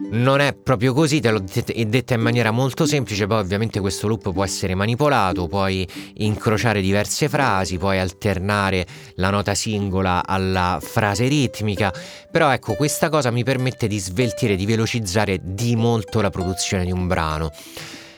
Non 0.00 0.40
è 0.40 0.54
proprio 0.54 0.94
così, 0.94 1.20
te 1.20 1.30
l'ho 1.30 1.42
detta 1.42 2.14
in 2.14 2.20
maniera 2.20 2.50
molto 2.50 2.86
semplice, 2.86 3.26
poi 3.26 3.40
ovviamente 3.40 3.80
questo 3.80 4.06
loop 4.06 4.32
può 4.32 4.44
essere 4.44 4.74
manipolato, 4.74 5.48
puoi 5.48 5.86
incrociare 6.18 6.80
diverse 6.80 7.28
frasi, 7.28 7.78
puoi 7.78 7.98
alternare 7.98 8.86
la 9.16 9.30
nota 9.30 9.54
singola 9.54 10.24
alla 10.24 10.78
frase 10.80 11.26
ritmica, 11.26 11.92
però 12.30 12.50
ecco 12.50 12.74
questa 12.74 13.08
cosa 13.08 13.30
mi 13.30 13.42
permette 13.42 13.88
di 13.88 13.98
sveltire, 13.98 14.56
di 14.56 14.66
velocizzare 14.66 15.40
di 15.42 15.74
molto 15.74 16.20
la 16.20 16.30
produzione 16.30 16.84
di 16.84 16.92
un 16.92 17.06
brano. 17.06 17.50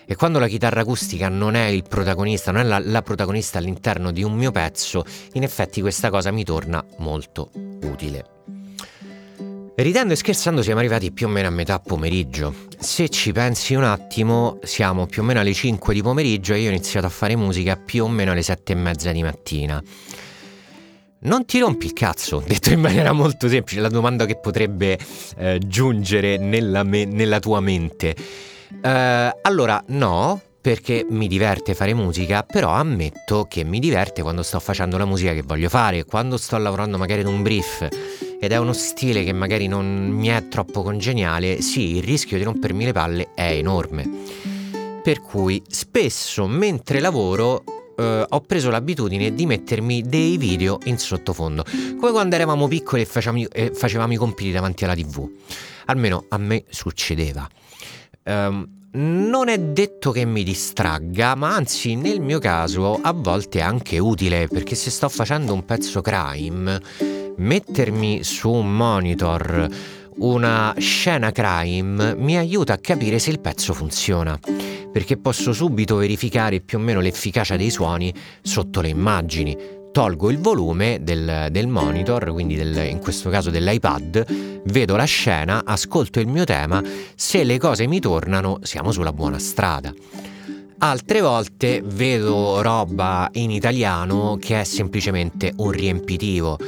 E 0.06 0.16
quando 0.16 0.38
la 0.38 0.48
chitarra 0.48 0.82
acustica 0.82 1.28
non 1.28 1.54
è 1.54 1.66
il 1.66 1.84
protagonista, 1.88 2.52
non 2.52 2.60
è 2.62 2.64
la, 2.64 2.80
la 2.84 3.02
protagonista 3.02 3.58
all'interno 3.58 4.10
di 4.10 4.22
un 4.22 4.34
mio 4.34 4.50
pezzo, 4.50 5.04
in 5.32 5.44
effetti 5.44 5.80
questa 5.80 6.10
cosa 6.10 6.30
mi 6.30 6.44
torna 6.44 6.84
molto 6.98 7.50
utile. 7.82 8.39
Ridendo 9.82 10.12
e 10.12 10.16
scherzando 10.16 10.62
siamo 10.62 10.80
arrivati 10.80 11.10
più 11.10 11.26
o 11.26 11.30
meno 11.30 11.48
a 11.48 11.50
metà 11.50 11.78
pomeriggio. 11.78 12.54
Se 12.78 13.08
ci 13.08 13.32
pensi 13.32 13.74
un 13.74 13.84
attimo, 13.84 14.58
siamo 14.62 15.06
più 15.06 15.22
o 15.22 15.24
meno 15.24 15.40
alle 15.40 15.54
5 15.54 15.94
di 15.94 16.02
pomeriggio 16.02 16.52
e 16.52 16.60
io 16.60 16.68
ho 16.68 16.70
iniziato 16.70 17.06
a 17.06 17.08
fare 17.08 17.34
musica 17.34 17.76
più 17.76 18.04
o 18.04 18.08
meno 18.08 18.32
alle 18.32 18.42
7 18.42 18.72
e 18.72 18.74
mezza 18.74 19.10
di 19.10 19.22
mattina. 19.22 19.82
Non 21.20 21.46
ti 21.46 21.60
rompi 21.60 21.86
il 21.86 21.94
cazzo, 21.94 22.44
detto 22.46 22.70
in 22.74 22.80
maniera 22.80 23.12
molto 23.12 23.48
semplice, 23.48 23.80
la 23.80 23.88
domanda 23.88 24.26
che 24.26 24.36
potrebbe 24.36 24.98
eh, 25.38 25.58
giungere 25.64 26.36
nella, 26.36 26.82
me- 26.82 27.06
nella, 27.06 27.38
tua 27.38 27.60
mente. 27.60 28.14
Uh, 28.82 29.30
allora, 29.40 29.82
no, 29.88 30.38
perché 30.60 31.06
mi 31.08 31.26
diverte 31.26 31.74
fare 31.74 31.94
musica, 31.94 32.42
però 32.42 32.68
ammetto 32.68 33.46
che 33.48 33.64
mi 33.64 33.78
diverte 33.78 34.20
quando 34.20 34.42
sto 34.42 34.60
facendo 34.60 34.98
la 34.98 35.06
musica 35.06 35.32
che 35.32 35.42
voglio 35.42 35.70
fare, 35.70 36.04
quando 36.04 36.36
sto 36.36 36.58
lavorando 36.58 36.98
magari 36.98 37.22
ad 37.22 37.28
un 37.28 37.40
brief 37.40 37.88
ed 38.40 38.52
è 38.52 38.56
uno 38.56 38.72
stile 38.72 39.22
che 39.22 39.32
magari 39.32 39.66
non 39.66 40.08
mi 40.08 40.28
è 40.28 40.48
troppo 40.48 40.82
congeniale, 40.82 41.60
sì, 41.60 41.96
il 41.96 42.02
rischio 42.02 42.38
di 42.38 42.42
rompermi 42.42 42.86
le 42.86 42.92
palle 42.92 43.28
è 43.34 43.50
enorme. 43.52 44.08
Per 45.02 45.20
cui 45.20 45.62
spesso 45.68 46.46
mentre 46.46 47.00
lavoro 47.00 47.62
eh, 47.96 48.24
ho 48.26 48.40
preso 48.40 48.70
l'abitudine 48.70 49.34
di 49.34 49.44
mettermi 49.44 50.02
dei 50.02 50.38
video 50.38 50.78
in 50.84 50.98
sottofondo, 50.98 51.64
come 51.98 52.10
quando 52.12 52.34
eravamo 52.34 52.66
piccoli 52.66 53.02
e 53.02 53.04
facevamo, 53.04 53.44
eh, 53.52 53.72
facevamo 53.74 54.12
i 54.14 54.16
compiti 54.16 54.50
davanti 54.50 54.84
alla 54.84 54.94
tv. 54.94 55.28
Almeno 55.86 56.24
a 56.28 56.38
me 56.38 56.64
succedeva. 56.70 57.46
Um, 58.24 58.78
non 58.92 59.48
è 59.48 59.58
detto 59.58 60.10
che 60.10 60.24
mi 60.24 60.42
distragga, 60.42 61.34
ma 61.34 61.54
anzi 61.54 61.94
nel 61.94 62.20
mio 62.20 62.38
caso 62.38 62.98
a 63.00 63.12
volte 63.12 63.60
è 63.60 63.62
anche 63.62 63.98
utile, 63.98 64.48
perché 64.48 64.74
se 64.74 64.90
sto 64.90 65.08
facendo 65.08 65.52
un 65.52 65.64
pezzo 65.64 66.00
crime, 66.00 66.80
mettermi 67.40 68.22
su 68.22 68.50
un 68.50 68.76
monitor 68.76 69.68
una 70.18 70.74
scena 70.76 71.32
crime 71.32 72.14
mi 72.14 72.36
aiuta 72.36 72.74
a 72.74 72.78
capire 72.78 73.18
se 73.18 73.30
il 73.30 73.40
pezzo 73.40 73.72
funziona, 73.72 74.38
perché 74.92 75.16
posso 75.16 75.52
subito 75.52 75.96
verificare 75.96 76.60
più 76.60 76.78
o 76.78 76.80
meno 76.80 77.00
l'efficacia 77.00 77.56
dei 77.56 77.70
suoni 77.70 78.12
sotto 78.42 78.82
le 78.82 78.88
immagini. 78.88 79.56
Tolgo 79.92 80.30
il 80.30 80.38
volume 80.38 80.98
del, 81.00 81.48
del 81.50 81.66
monitor, 81.66 82.32
quindi 82.32 82.54
del, 82.54 82.86
in 82.86 82.98
questo 82.98 83.30
caso 83.30 83.50
dell'iPad, 83.50 84.62
vedo 84.64 84.94
la 84.94 85.04
scena, 85.04 85.62
ascolto 85.64 86.20
il 86.20 86.28
mio 86.28 86.44
tema, 86.44 86.82
se 87.14 87.42
le 87.42 87.58
cose 87.58 87.86
mi 87.86 87.98
tornano 87.98 88.58
siamo 88.62 88.92
sulla 88.92 89.12
buona 89.12 89.38
strada. 89.38 89.92
Altre 90.82 91.20
volte 91.20 91.82
vedo 91.84 92.60
roba 92.62 93.28
in 93.32 93.50
italiano 93.50 94.36
che 94.38 94.60
è 94.60 94.64
semplicemente 94.64 95.52
un 95.56 95.70
riempitivo 95.70 96.58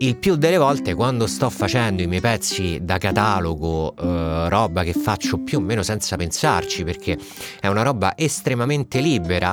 il 0.00 0.16
più 0.16 0.36
delle 0.36 0.58
volte 0.58 0.94
quando 0.94 1.26
sto 1.26 1.50
facendo 1.50 2.02
i 2.02 2.06
miei 2.06 2.20
pezzi 2.20 2.78
da 2.82 2.98
catalogo, 2.98 3.94
eh, 3.96 4.48
roba 4.48 4.84
che 4.84 4.92
faccio 4.92 5.38
più 5.38 5.58
o 5.58 5.60
meno 5.60 5.82
senza 5.82 6.16
pensarci 6.16 6.84
perché 6.84 7.18
è 7.60 7.66
una 7.66 7.82
roba 7.82 8.16
estremamente 8.16 9.00
libera 9.00 9.52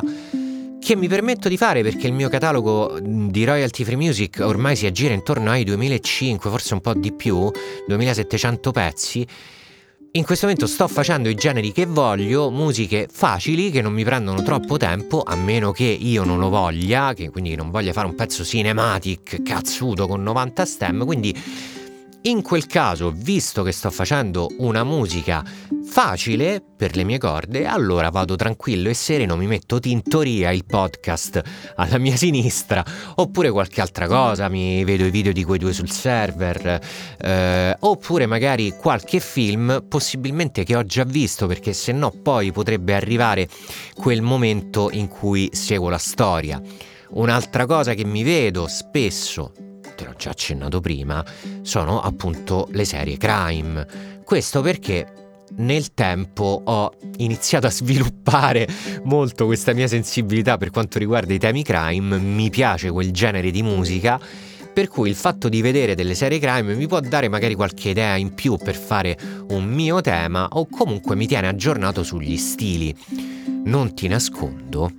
che 0.80 0.96
mi 0.96 1.08
permetto 1.08 1.50
di 1.50 1.58
fare 1.58 1.82
perché 1.82 2.06
il 2.06 2.14
mio 2.14 2.30
catalogo 2.30 3.00
di 3.02 3.44
royalty 3.44 3.84
free 3.84 3.96
music 3.96 4.40
ormai 4.44 4.76
si 4.76 4.86
aggira 4.86 5.16
intorno 5.16 5.50
ai 5.50 5.64
2005, 5.64 6.48
forse 6.50 6.76
un 6.76 6.82
po' 6.82 6.94
di 6.94 7.12
più, 7.12 7.50
2700 7.88 8.72
pezzi 8.72 9.28
in 10.16 10.24
questo 10.24 10.46
momento 10.46 10.66
sto 10.66 10.88
facendo 10.88 11.28
i 11.28 11.36
generi 11.36 11.74
che 11.74 11.86
voglio, 11.86 12.50
musiche 12.50 13.08
facili 13.12 13.70
che 13.70 13.82
non 13.82 13.92
mi 13.92 14.06
prendono 14.06 14.42
troppo 14.44 14.78
tempo, 14.78 15.24
a 15.26 15.36
meno 15.36 15.72
che 15.72 15.84
io 15.84 16.24
non 16.24 16.40
lo 16.40 16.48
voglia, 16.48 17.14
che 17.14 17.30
quindi 17.30 17.54
non 17.56 17.70
voglia 17.70 17.92
fare 17.92 18.08
un 18.08 18.16
pezzo 18.16 18.46
cinematic 18.46 19.44
cazzuto 19.44 20.08
con 20.08 20.24
90 20.24 20.66
stem, 20.66 21.06
quindi 21.06 21.36
in 22.28 22.42
quel 22.42 22.66
caso, 22.66 23.12
visto 23.12 23.62
che 23.62 23.72
sto 23.72 23.92
facendo 23.92 24.50
una 24.58 24.84
musica 24.84 25.44
facile 25.86 26.60
per 26.76 26.96
le 26.96 27.04
mie 27.04 27.20
corde, 27.20 27.68
allora 27.68 28.10
vado 28.10 28.36
tranquillo 28.36 28.90
e 28.90 28.96
sereno, 28.96 29.36
mi 29.36 29.46
metto 29.46 29.80
Tintoria, 29.80 30.52
il 30.52 30.66
podcast 30.66 31.42
alla 31.76 32.00
mia 32.00 32.16
sinistra, 32.18 32.84
oppure 33.16 33.52
qualche 33.52 33.80
altra 33.80 34.08
cosa, 34.08 34.50
mi 34.50 34.84
vedo 34.84 35.06
i 35.06 35.12
video 35.12 35.32
di 35.32 35.44
quei 35.44 35.60
due 35.60 35.72
sul 35.72 35.92
server, 35.92 36.80
eh, 37.20 37.76
oppure 37.80 38.26
magari 38.26 38.74
qualche 38.76 39.20
film, 39.20 39.86
possibilmente 39.88 40.64
che 40.64 40.76
ho 40.76 40.84
già 40.84 41.04
visto, 41.04 41.46
perché 41.46 41.74
se 41.74 41.92
no 41.92 42.10
poi 42.10 42.52
potrebbe 42.52 42.96
arrivare 42.96 43.48
quel 43.94 44.24
momento 44.24 44.90
in 44.92 45.08
cui 45.08 45.50
seguo 45.54 45.90
la 45.90 46.00
storia. 46.00 46.60
Un'altra 47.12 47.68
cosa 47.68 47.94
che 47.94 48.04
mi 48.04 48.24
vedo 48.24 48.68
spesso 48.68 49.54
te 49.96 50.06
l'ho 50.06 50.14
già 50.16 50.30
accennato 50.30 50.82
prima, 50.82 51.24
sono 51.62 52.02
appunto 52.02 52.68
le 52.72 52.86
serie 52.86 53.18
crime. 53.18 53.88
Questo 54.24 54.62
perché 54.62 55.24
nel 55.58 55.94
tempo 55.94 56.62
ho 56.64 56.94
iniziato 57.18 57.68
a 57.68 57.72
sviluppare 57.72 58.68
molto 59.04 59.46
questa 59.46 59.74
mia 59.74 59.88
sensibilità 59.88 60.58
per 60.58 60.70
quanto 60.70 61.00
riguarda 61.00 61.34
i 61.34 61.40
temi 61.40 61.64
crime, 61.64 62.18
mi 62.18 62.50
piace 62.50 62.92
quel 62.92 63.12
genere 63.12 63.52
di 63.52 63.62
musica, 63.62 64.20
per 64.74 64.90
cui 64.90 65.10
il 65.10 65.16
fatto 65.16 65.48
di 65.48 65.62
vedere 65.62 65.96
delle 65.96 66.16
serie 66.16 66.40
crime 66.40 66.76
mi 66.76 66.88
può 66.88 67.00
dare 67.00 67.30
magari 67.30 67.56
qualche 67.56 67.90
idea 67.90 68.18
in 68.18 68.34
più 68.34 68.58
per 68.58 68.76
fare 68.76 69.18
un 69.50 69.64
mio 69.64 70.02
tema 70.02 70.48
o 70.52 70.68
comunque 70.70 71.16
mi 71.16 71.28
tiene 71.28 71.48
aggiornato 71.48 72.04
sugli 72.04 72.36
stili. 72.36 72.94
Non 73.64 73.94
ti 73.94 74.08
nascondo 74.08 74.92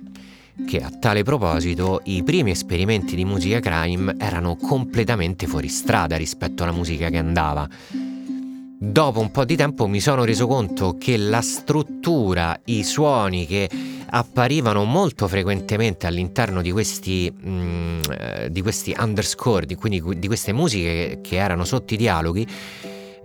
che 0.65 0.81
a 0.81 0.89
tale 0.89 1.23
proposito 1.23 2.01
i 2.05 2.23
primi 2.23 2.51
esperimenti 2.51 3.15
di 3.15 3.25
musica 3.25 3.59
crime 3.59 4.15
erano 4.17 4.55
completamente 4.55 5.47
fuori 5.47 5.67
strada 5.67 6.17
rispetto 6.17 6.63
alla 6.63 6.71
musica 6.71 7.09
che 7.09 7.17
andava. 7.17 7.67
Dopo 8.79 9.19
un 9.19 9.31
po' 9.31 9.43
di 9.43 9.55
tempo 9.55 9.87
mi 9.87 9.99
sono 9.99 10.23
reso 10.23 10.45
conto 10.45 10.97
che 10.99 11.17
la 11.17 11.41
struttura, 11.41 12.59
i 12.65 12.83
suoni 12.83 13.47
che 13.47 13.67
apparivano 14.09 14.83
molto 14.83 15.27
frequentemente 15.27 16.05
all'interno 16.05 16.61
di 16.61 16.71
questi, 16.71 17.31
mm, 17.31 17.99
eh, 18.19 18.51
di 18.51 18.61
questi 18.61 18.95
underscore, 18.97 19.65
di, 19.65 19.75
quindi 19.75 20.19
di 20.19 20.27
queste 20.27 20.53
musiche 20.53 21.19
che 21.23 21.37
erano 21.37 21.65
sotto 21.65 21.95
i 21.95 21.97
dialoghi, 21.97 22.47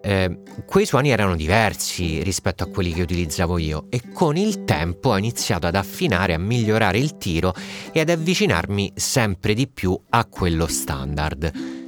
eh, 0.03 0.38
quei 0.67 0.85
suoni 0.85 1.11
erano 1.11 1.37
diversi 1.37 2.23
rispetto 2.23 2.65
a 2.65 2.67
quelli 2.67 2.93
che 2.93 3.03
utilizzavo 3.03 3.59
io 3.59 3.87
e 3.88 4.03
con 4.12 4.37
il 4.37 4.65
tempo 4.65 5.11
ho 5.11 5.19
iniziato 5.19 5.67
ad 5.67 5.77
affinare, 5.77 6.35
a 6.35 6.38
migliorare 6.38 6.99
il 6.99 7.17
tiro 7.17 7.55
e 7.93 8.01
ad 8.01 8.09
avvicinarmi 8.09 8.93
sempre 8.97 9.55
di 9.55 9.69
più 9.69 9.99
a 10.11 10.25
quello 10.27 10.67
standard. 10.67 11.82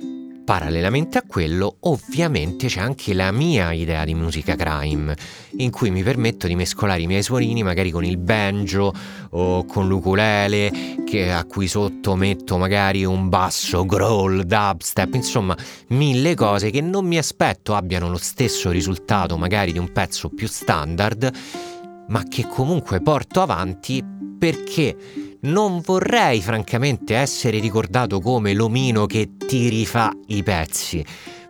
Parallelamente 0.44 1.16
a 1.16 1.22
quello, 1.26 1.78
ovviamente 1.80 2.66
c'è 2.66 2.78
anche 2.78 3.14
la 3.14 3.32
mia 3.32 3.72
idea 3.72 4.04
di 4.04 4.14
musica 4.14 4.54
crime, 4.56 5.16
in 5.56 5.70
cui 5.70 5.90
mi 5.90 6.02
permetto 6.02 6.46
di 6.46 6.54
mescolare 6.54 7.00
i 7.00 7.06
miei 7.06 7.22
suonini 7.22 7.62
magari 7.62 7.90
con 7.90 8.04
il 8.04 8.18
banjo 8.18 8.92
o 9.30 9.64
con 9.64 9.88
l'ukulele, 9.88 10.70
a 11.32 11.44
cui 11.46 11.66
sotto 11.66 12.14
metto 12.14 12.58
magari 12.58 13.06
un 13.06 13.30
basso, 13.30 13.86
growl, 13.86 14.44
dubstep, 14.44 15.14
insomma, 15.14 15.56
mille 15.88 16.34
cose 16.34 16.68
che 16.68 16.82
non 16.82 17.06
mi 17.06 17.16
aspetto 17.16 17.74
abbiano 17.74 18.10
lo 18.10 18.18
stesso 18.18 18.70
risultato 18.70 19.38
magari 19.38 19.72
di 19.72 19.78
un 19.78 19.92
pezzo 19.92 20.28
più 20.28 20.46
standard, 20.46 21.30
ma 22.08 22.22
che 22.28 22.46
comunque 22.46 23.00
porto 23.00 23.40
avanti 23.40 24.04
perché 24.38 24.94
non 25.44 25.80
vorrei 25.80 26.40
francamente 26.40 27.14
essere 27.14 27.58
ricordato 27.58 28.20
come 28.20 28.54
l'omino 28.54 29.06
che 29.06 29.36
ti 29.36 29.68
rifà 29.68 30.10
i 30.28 30.42
pezzi, 30.42 31.04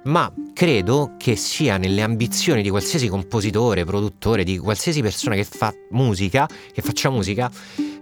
ma 0.04 0.32
credo 0.52 1.14
che 1.16 1.36
sia 1.36 1.76
nelle 1.76 2.02
ambizioni 2.02 2.62
di 2.62 2.70
qualsiasi 2.70 3.08
compositore, 3.08 3.84
produttore, 3.84 4.42
di 4.42 4.58
qualsiasi 4.58 5.00
persona 5.00 5.36
che 5.36 5.44
fa 5.44 5.72
musica, 5.90 6.48
che 6.72 6.82
faccia 6.82 7.08
musica, 7.08 7.50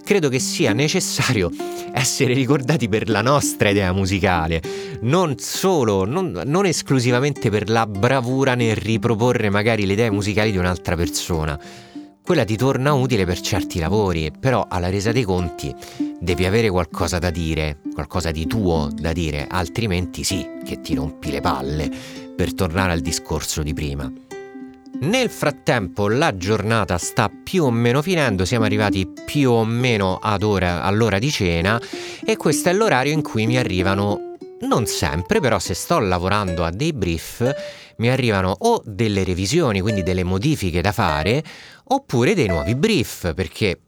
credo 0.02 0.28
che 0.28 0.38
sia 0.38 0.72
necessario 0.72 1.50
essere 1.92 2.32
ricordati 2.32 2.88
per 2.88 3.08
la 3.10 3.20
nostra 3.20 3.68
idea 3.68 3.92
musicale, 3.92 4.62
non 5.02 5.38
solo, 5.38 6.04
non, 6.04 6.40
non 6.46 6.64
esclusivamente 6.64 7.50
per 7.50 7.68
la 7.68 7.86
bravura 7.86 8.54
nel 8.54 8.76
riproporre 8.76 9.50
magari 9.50 9.84
le 9.84 9.92
idee 9.92 10.10
musicali 10.10 10.52
di 10.52 10.56
un'altra 10.56 10.96
persona 10.96 11.58
quella 12.22 12.44
ti 12.44 12.56
torna 12.56 12.92
utile 12.92 13.24
per 13.24 13.40
certi 13.40 13.78
lavori, 13.78 14.30
però 14.38 14.66
alla 14.68 14.88
resa 14.88 15.10
dei 15.12 15.24
conti 15.24 15.74
devi 16.20 16.46
avere 16.46 16.70
qualcosa 16.70 17.18
da 17.18 17.30
dire, 17.30 17.78
qualcosa 17.92 18.30
di 18.30 18.46
tuo 18.46 18.88
da 18.92 19.12
dire, 19.12 19.46
altrimenti 19.48 20.22
sì 20.22 20.46
che 20.64 20.80
ti 20.80 20.94
rompi 20.94 21.30
le 21.30 21.40
palle, 21.40 21.90
per 22.34 22.54
tornare 22.54 22.92
al 22.92 23.00
discorso 23.00 23.62
di 23.62 23.74
prima. 23.74 24.10
Nel 25.00 25.30
frattempo 25.30 26.08
la 26.08 26.36
giornata 26.36 26.96
sta 26.96 27.28
più 27.28 27.64
o 27.64 27.70
meno 27.72 28.02
finendo, 28.02 28.44
siamo 28.44 28.64
arrivati 28.64 29.10
più 29.24 29.50
o 29.50 29.64
meno 29.64 30.20
ora, 30.22 30.82
all'ora 30.82 31.18
di 31.18 31.30
cena 31.30 31.80
e 32.24 32.36
questo 32.36 32.68
è 32.68 32.72
l'orario 32.72 33.12
in 33.12 33.22
cui 33.22 33.46
mi 33.46 33.58
arrivano, 33.58 34.36
non 34.60 34.86
sempre, 34.86 35.40
però 35.40 35.58
se 35.58 35.74
sto 35.74 35.98
lavorando 35.98 36.62
a 36.62 36.70
dei 36.70 36.92
brief, 36.92 37.52
mi 38.02 38.10
arrivano 38.10 38.52
o 38.58 38.82
delle 38.84 39.22
revisioni, 39.22 39.80
quindi 39.80 40.02
delle 40.02 40.24
modifiche 40.24 40.80
da 40.80 40.90
fare, 40.90 41.42
oppure 41.84 42.34
dei 42.34 42.48
nuovi 42.48 42.74
brief, 42.74 43.32
perché 43.32 43.78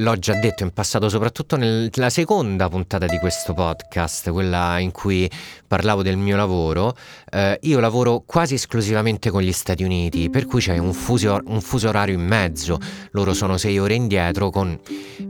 l'ho 0.00 0.16
già 0.18 0.34
detto 0.34 0.62
in 0.62 0.72
passato, 0.72 1.08
soprattutto 1.08 1.56
nella 1.56 2.10
seconda 2.10 2.68
puntata 2.68 3.06
di 3.06 3.18
questo 3.18 3.52
podcast, 3.52 4.30
quella 4.30 4.78
in 4.78 4.90
cui 4.90 5.30
parlavo 5.66 6.02
del 6.02 6.16
mio 6.16 6.36
lavoro, 6.36 6.96
eh, 7.30 7.58
io 7.62 7.80
lavoro 7.80 8.22
quasi 8.24 8.54
esclusivamente 8.54 9.30
con 9.30 9.42
gli 9.42 9.52
Stati 9.52 9.84
Uniti, 9.84 10.30
per 10.30 10.46
cui 10.46 10.60
c'è 10.60 10.78
un 10.78 10.92
fuso, 10.92 11.38
un 11.44 11.60
fuso 11.60 11.88
orario 11.88 12.14
in 12.14 12.26
mezzo, 12.26 12.78
loro 13.12 13.34
sono 13.34 13.56
sei 13.58 13.78
ore 13.78 13.94
indietro, 13.94 14.50
con, 14.50 14.78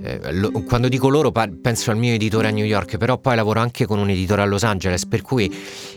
eh, 0.03 0.33
lo, 0.33 0.51
quando 0.63 0.89
dico 0.89 1.09
loro 1.09 1.33
penso 1.33 1.91
al 1.91 1.97
mio 1.97 2.15
editore 2.15 2.49
a 2.49 2.51
New 2.51 2.65
York, 2.65 2.97
però 2.97 3.19
poi 3.19 3.37
lavoro 3.37 3.61
anche 3.61 3.87
con 3.87 3.99
un 3.99 4.09
editore 4.09 4.43
a 4.43 4.45
Los 4.45 4.63
Angeles, 4.63 5.05
per 5.07 5.23
cui 5.23 5.53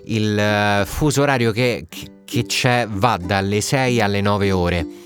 il 0.05 0.81
uh, 0.81 0.85
fuso 0.85 1.21
orario 1.21 1.51
che, 1.51 1.85
che 2.25 2.45
c'è 2.45 2.87
va 2.89 3.17
dalle 3.17 3.61
6 3.61 4.01
alle 4.01 4.21
9 4.21 4.51
ore. 4.51 5.02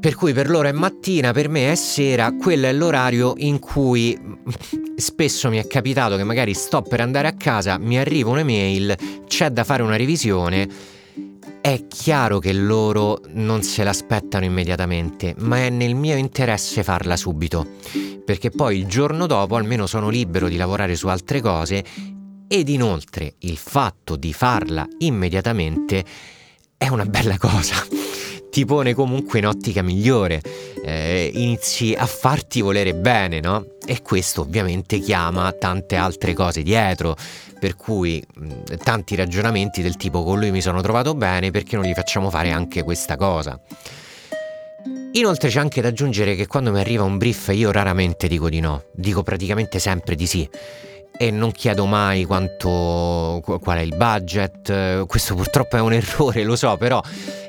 Per 0.00 0.14
cui 0.14 0.32
per 0.32 0.48
loro 0.48 0.68
è 0.68 0.72
mattina, 0.72 1.32
per 1.32 1.48
me 1.48 1.72
è 1.72 1.74
sera, 1.74 2.32
quello 2.32 2.66
è 2.66 2.72
l'orario 2.72 3.34
in 3.38 3.58
cui 3.58 4.16
spesso 4.94 5.50
mi 5.50 5.58
è 5.58 5.66
capitato 5.66 6.16
che 6.16 6.22
magari 6.22 6.54
sto 6.54 6.82
per 6.82 7.00
andare 7.00 7.26
a 7.26 7.32
casa, 7.32 7.78
mi 7.78 7.98
arriva 7.98 8.30
un'email, 8.30 8.96
c'è 9.26 9.50
da 9.50 9.64
fare 9.64 9.82
una 9.82 9.96
revisione. 9.96 10.68
È 11.60 11.86
chiaro 11.88 12.38
che 12.38 12.52
loro 12.52 13.20
non 13.32 13.62
se 13.62 13.82
l'aspettano 13.82 14.44
immediatamente, 14.44 15.34
ma 15.38 15.58
è 15.58 15.68
nel 15.68 15.96
mio 15.96 16.16
interesse 16.16 16.84
farla 16.84 17.16
subito, 17.16 17.66
perché 18.24 18.50
poi 18.50 18.78
il 18.78 18.86
giorno 18.86 19.26
dopo 19.26 19.56
almeno 19.56 19.88
sono 19.88 20.10
libero 20.10 20.48
di 20.48 20.56
lavorare 20.56 20.94
su 20.94 21.08
altre 21.08 21.40
cose 21.40 21.84
ed 22.46 22.68
inoltre 22.68 23.34
il 23.40 23.56
fatto 23.56 24.14
di 24.14 24.32
farla 24.32 24.86
immediatamente 24.98 26.04
è 26.78 26.86
una 26.86 27.04
bella 27.04 27.36
cosa 27.36 28.07
ti 28.50 28.64
pone 28.64 28.94
comunque 28.94 29.38
in 29.38 29.46
ottica 29.46 29.82
migliore, 29.82 30.40
eh, 30.84 31.30
inizi 31.34 31.94
a 31.94 32.06
farti 32.06 32.60
volere 32.60 32.94
bene, 32.94 33.40
no? 33.40 33.64
E 33.86 34.02
questo 34.02 34.42
ovviamente 34.42 34.98
chiama 34.98 35.52
tante 35.52 35.96
altre 35.96 36.34
cose 36.34 36.62
dietro, 36.62 37.16
per 37.58 37.76
cui 37.76 38.22
mh, 38.34 38.76
tanti 38.82 39.14
ragionamenti 39.14 39.82
del 39.82 39.96
tipo 39.96 40.22
con 40.22 40.38
lui 40.38 40.50
mi 40.50 40.60
sono 40.60 40.80
trovato 40.80 41.14
bene, 41.14 41.50
perché 41.50 41.76
non 41.76 41.84
gli 41.84 41.94
facciamo 41.94 42.30
fare 42.30 42.50
anche 42.50 42.82
questa 42.82 43.16
cosa? 43.16 43.60
Inoltre 45.12 45.48
c'è 45.48 45.58
anche 45.58 45.80
da 45.80 45.88
aggiungere 45.88 46.34
che 46.34 46.46
quando 46.46 46.70
mi 46.70 46.80
arriva 46.80 47.02
un 47.02 47.16
brief 47.16 47.50
io 47.52 47.70
raramente 47.70 48.28
dico 48.28 48.48
di 48.48 48.60
no, 48.60 48.84
dico 48.92 49.22
praticamente 49.22 49.78
sempre 49.78 50.14
di 50.14 50.26
sì 50.26 50.48
e 51.18 51.30
non 51.32 51.50
chiedo 51.50 51.84
mai 51.84 52.24
quanto, 52.24 53.42
qual 53.42 53.78
è 53.78 53.80
il 53.80 53.96
budget, 53.96 55.04
questo 55.06 55.34
purtroppo 55.34 55.76
è 55.76 55.80
un 55.80 55.92
errore, 55.92 56.44
lo 56.44 56.54
so, 56.54 56.76
però 56.76 57.02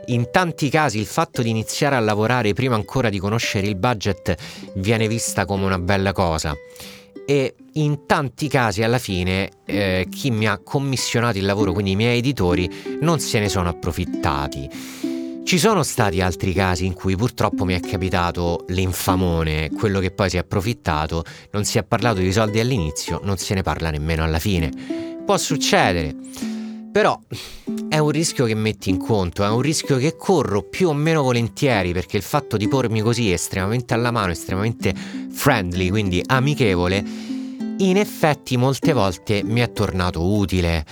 in 0.08 0.29
tanti 0.32 0.69
casi 0.69 0.97
il 0.97 1.05
fatto 1.05 1.43
di 1.43 1.49
iniziare 1.49 1.95
a 1.95 1.99
lavorare 1.99 2.53
prima 2.53 2.73
ancora 2.73 3.10
di 3.10 3.19
conoscere 3.19 3.67
il 3.67 3.75
budget 3.75 4.36
viene 4.73 5.08
vista 5.08 5.45
come 5.45 5.65
una 5.65 5.77
bella 5.77 6.13
cosa 6.13 6.55
e 7.29 7.53
in 7.73 8.08
tanti 8.08 8.47
casi 8.47 8.82
alla 8.82 8.97
fine 8.97 9.51
eh, 9.65 10.08
chi 10.10 10.32
mi 10.32 10.47
ha 10.47 10.58
commissionato 10.58 11.38
il 11.38 11.45
lavoro, 11.45 11.73
quindi 11.73 11.91
i 11.91 11.95
miei 11.95 12.17
editori, 12.17 12.67
non 13.01 13.19
se 13.19 13.39
ne 13.39 13.49
sono 13.49 13.69
approfittati. 13.69 15.08
Ci 15.43 15.58
sono 15.58 15.82
stati 15.82 16.21
altri 16.21 16.54
casi 16.54 16.86
in 16.86 16.93
cui 16.93 17.15
purtroppo 17.15 17.65
mi 17.65 17.73
è 17.73 17.80
capitato 17.80 18.65
l'infamone, 18.67 19.71
quello 19.71 19.99
che 19.99 20.12
poi 20.12 20.30
si 20.30 20.36
è 20.36 20.39
approfittato, 20.39 21.23
non 21.52 21.65
si 21.65 21.80
è 21.80 21.84
parlato 21.84 22.19
di 22.19 22.32
soldi 22.32 22.60
all'inizio, 22.60 23.19
non 23.23 23.38
se 23.38 23.56
ne 23.56 23.63
parla 23.63 23.89
nemmeno 23.89 24.23
alla 24.23 24.38
fine. 24.38 24.71
Può 25.25 25.38
succedere, 25.38 26.15
però 26.91 27.19
è 27.88 27.97
un 27.97 28.10
rischio 28.10 28.45
che 28.45 28.54
metti 28.54 28.89
in 28.89 28.97
conto, 28.97 29.43
è 29.43 29.49
un 29.49 29.62
rischio 29.62 29.97
che 29.97 30.15
corro 30.15 30.62
più 30.62 30.89
o 30.89 30.93
meno 30.93 31.23
volentieri 31.23 31.93
perché 31.93 32.17
il 32.17 32.23
fatto 32.23 32.56
di 32.56 32.67
pormi 32.67 33.02
così 33.02 33.32
estremamente 33.32 33.95
alla 33.95 34.12
mano, 34.12 34.32
estremamente 34.32 34.93
friendly, 35.32 35.89
quindi 35.89 36.21
amichevole, 36.25 37.04
in 37.78 37.97
effetti 37.97 38.58
molte 38.58 38.93
volte 38.93 39.41
mi 39.43 39.62
è 39.62 39.71
tornato 39.71 40.23
utile 40.23 40.86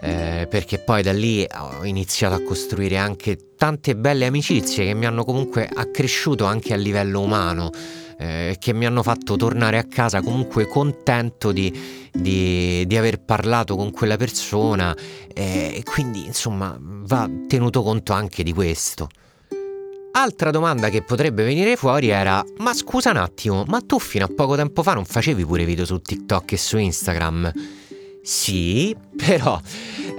eh, 0.00 0.46
perché 0.48 0.78
poi 0.78 1.02
da 1.02 1.12
lì 1.12 1.46
ho 1.50 1.84
iniziato 1.84 2.34
a 2.34 2.42
costruire 2.42 2.96
anche 2.96 3.54
tante 3.56 3.96
belle 3.96 4.26
amicizie 4.26 4.84
che 4.84 4.94
mi 4.94 5.06
hanno 5.06 5.24
comunque 5.24 5.68
accresciuto 5.72 6.44
anche 6.44 6.72
a 6.72 6.76
livello 6.76 7.20
umano. 7.20 7.70
Eh, 8.18 8.56
che 8.58 8.72
mi 8.72 8.86
hanno 8.86 9.02
fatto 9.02 9.36
tornare 9.36 9.76
a 9.76 9.84
casa 9.84 10.22
comunque 10.22 10.66
contento 10.66 11.52
di, 11.52 11.70
di, 12.10 12.86
di 12.86 12.96
aver 12.96 13.20
parlato 13.20 13.76
con 13.76 13.90
quella 13.90 14.16
persona 14.16 14.96
eh, 15.34 15.74
e 15.76 15.82
quindi 15.82 16.24
insomma 16.24 16.78
va 16.80 17.28
tenuto 17.46 17.82
conto 17.82 18.14
anche 18.14 18.42
di 18.42 18.54
questo. 18.54 19.08
Altra 20.12 20.50
domanda 20.50 20.88
che 20.88 21.02
potrebbe 21.02 21.44
venire 21.44 21.76
fuori 21.76 22.08
era: 22.08 22.42
Ma 22.56 22.72
scusa 22.72 23.10
un 23.10 23.18
attimo, 23.18 23.64
ma 23.66 23.82
tu 23.82 23.98
fino 23.98 24.24
a 24.24 24.30
poco 24.34 24.56
tempo 24.56 24.82
fa 24.82 24.94
non 24.94 25.04
facevi 25.04 25.44
pure 25.44 25.66
video 25.66 25.84
su 25.84 26.00
TikTok 26.00 26.52
e 26.52 26.56
su 26.56 26.78
Instagram? 26.78 27.52
Sì, 28.26 28.92
però 29.14 29.56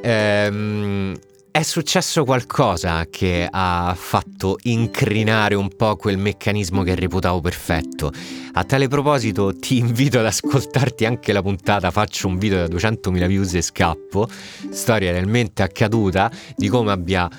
ehm, 0.01 1.13
è 1.51 1.61
successo 1.61 2.23
qualcosa 2.23 3.05
che 3.09 3.45
ha 3.51 3.93
fatto 3.99 4.55
incrinare 4.61 5.55
un 5.55 5.67
po' 5.75 5.97
quel 5.97 6.17
meccanismo 6.17 6.83
che 6.83 6.95
reputavo 6.95 7.41
perfetto. 7.41 8.09
A 8.53 8.63
tale 8.63 8.87
proposito 8.87 9.53
ti 9.57 9.79
invito 9.79 10.19
ad 10.19 10.25
ascoltarti 10.25 11.03
anche 11.03 11.33
la 11.33 11.41
puntata 11.41 11.91
Faccio 11.91 12.29
un 12.29 12.37
video 12.37 12.65
da 12.65 12.73
200.000 12.73 13.27
views 13.27 13.53
e 13.55 13.61
scappo, 13.61 14.29
storia 14.69 15.11
realmente 15.11 15.61
accaduta 15.61 16.31
di 16.55 16.69
come 16.69 16.93
abbia 16.93 17.29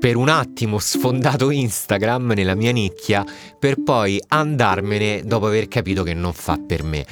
per 0.00 0.16
un 0.16 0.28
attimo 0.28 0.80
sfondato 0.80 1.50
Instagram 1.50 2.32
nella 2.32 2.56
mia 2.56 2.72
nicchia 2.72 3.24
per 3.56 3.80
poi 3.80 4.20
andarmene 4.26 5.22
dopo 5.24 5.46
aver 5.46 5.68
capito 5.68 6.02
che 6.02 6.14
non 6.14 6.32
fa 6.32 6.58
per 6.58 6.82
me. 6.82 7.06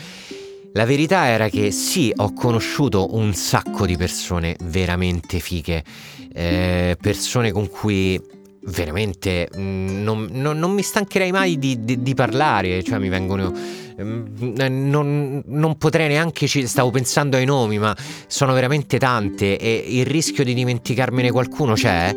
La 0.76 0.84
verità 0.84 1.28
era 1.28 1.48
che 1.48 1.70
sì, 1.70 2.12
ho 2.16 2.32
conosciuto 2.32 3.14
un 3.14 3.32
sacco 3.32 3.86
di 3.86 3.96
persone 3.96 4.56
veramente 4.64 5.38
fighe, 5.38 5.84
eh, 6.32 6.96
persone 7.00 7.52
con 7.52 7.68
cui 7.70 8.20
veramente 8.62 9.48
mm, 9.56 10.02
non, 10.02 10.28
non, 10.32 10.58
non, 10.58 10.72
mi 10.72 10.82
stancherei 10.82 11.30
mai 11.30 11.60
di, 11.60 11.84
di, 11.84 12.02
di 12.02 12.14
parlare, 12.14 12.82
cioè 12.82 12.98
mi 12.98 13.08
vengono... 13.08 13.52
Mm, 14.02 14.24
non, 14.90 15.42
non, 15.46 15.78
potrei 15.78 16.08
neanche, 16.08 16.48
stavo 16.48 16.90
pensando 16.90 17.36
ai 17.36 17.44
nomi, 17.44 17.78
ma 17.78 17.96
sono 18.26 18.52
veramente 18.52 18.98
tante 18.98 19.56
e 19.56 19.84
il 19.86 20.06
rischio 20.06 20.42
di 20.42 20.54
dimenticarmene 20.54 21.30
qualcuno 21.30 21.74
c'è. 21.74 22.12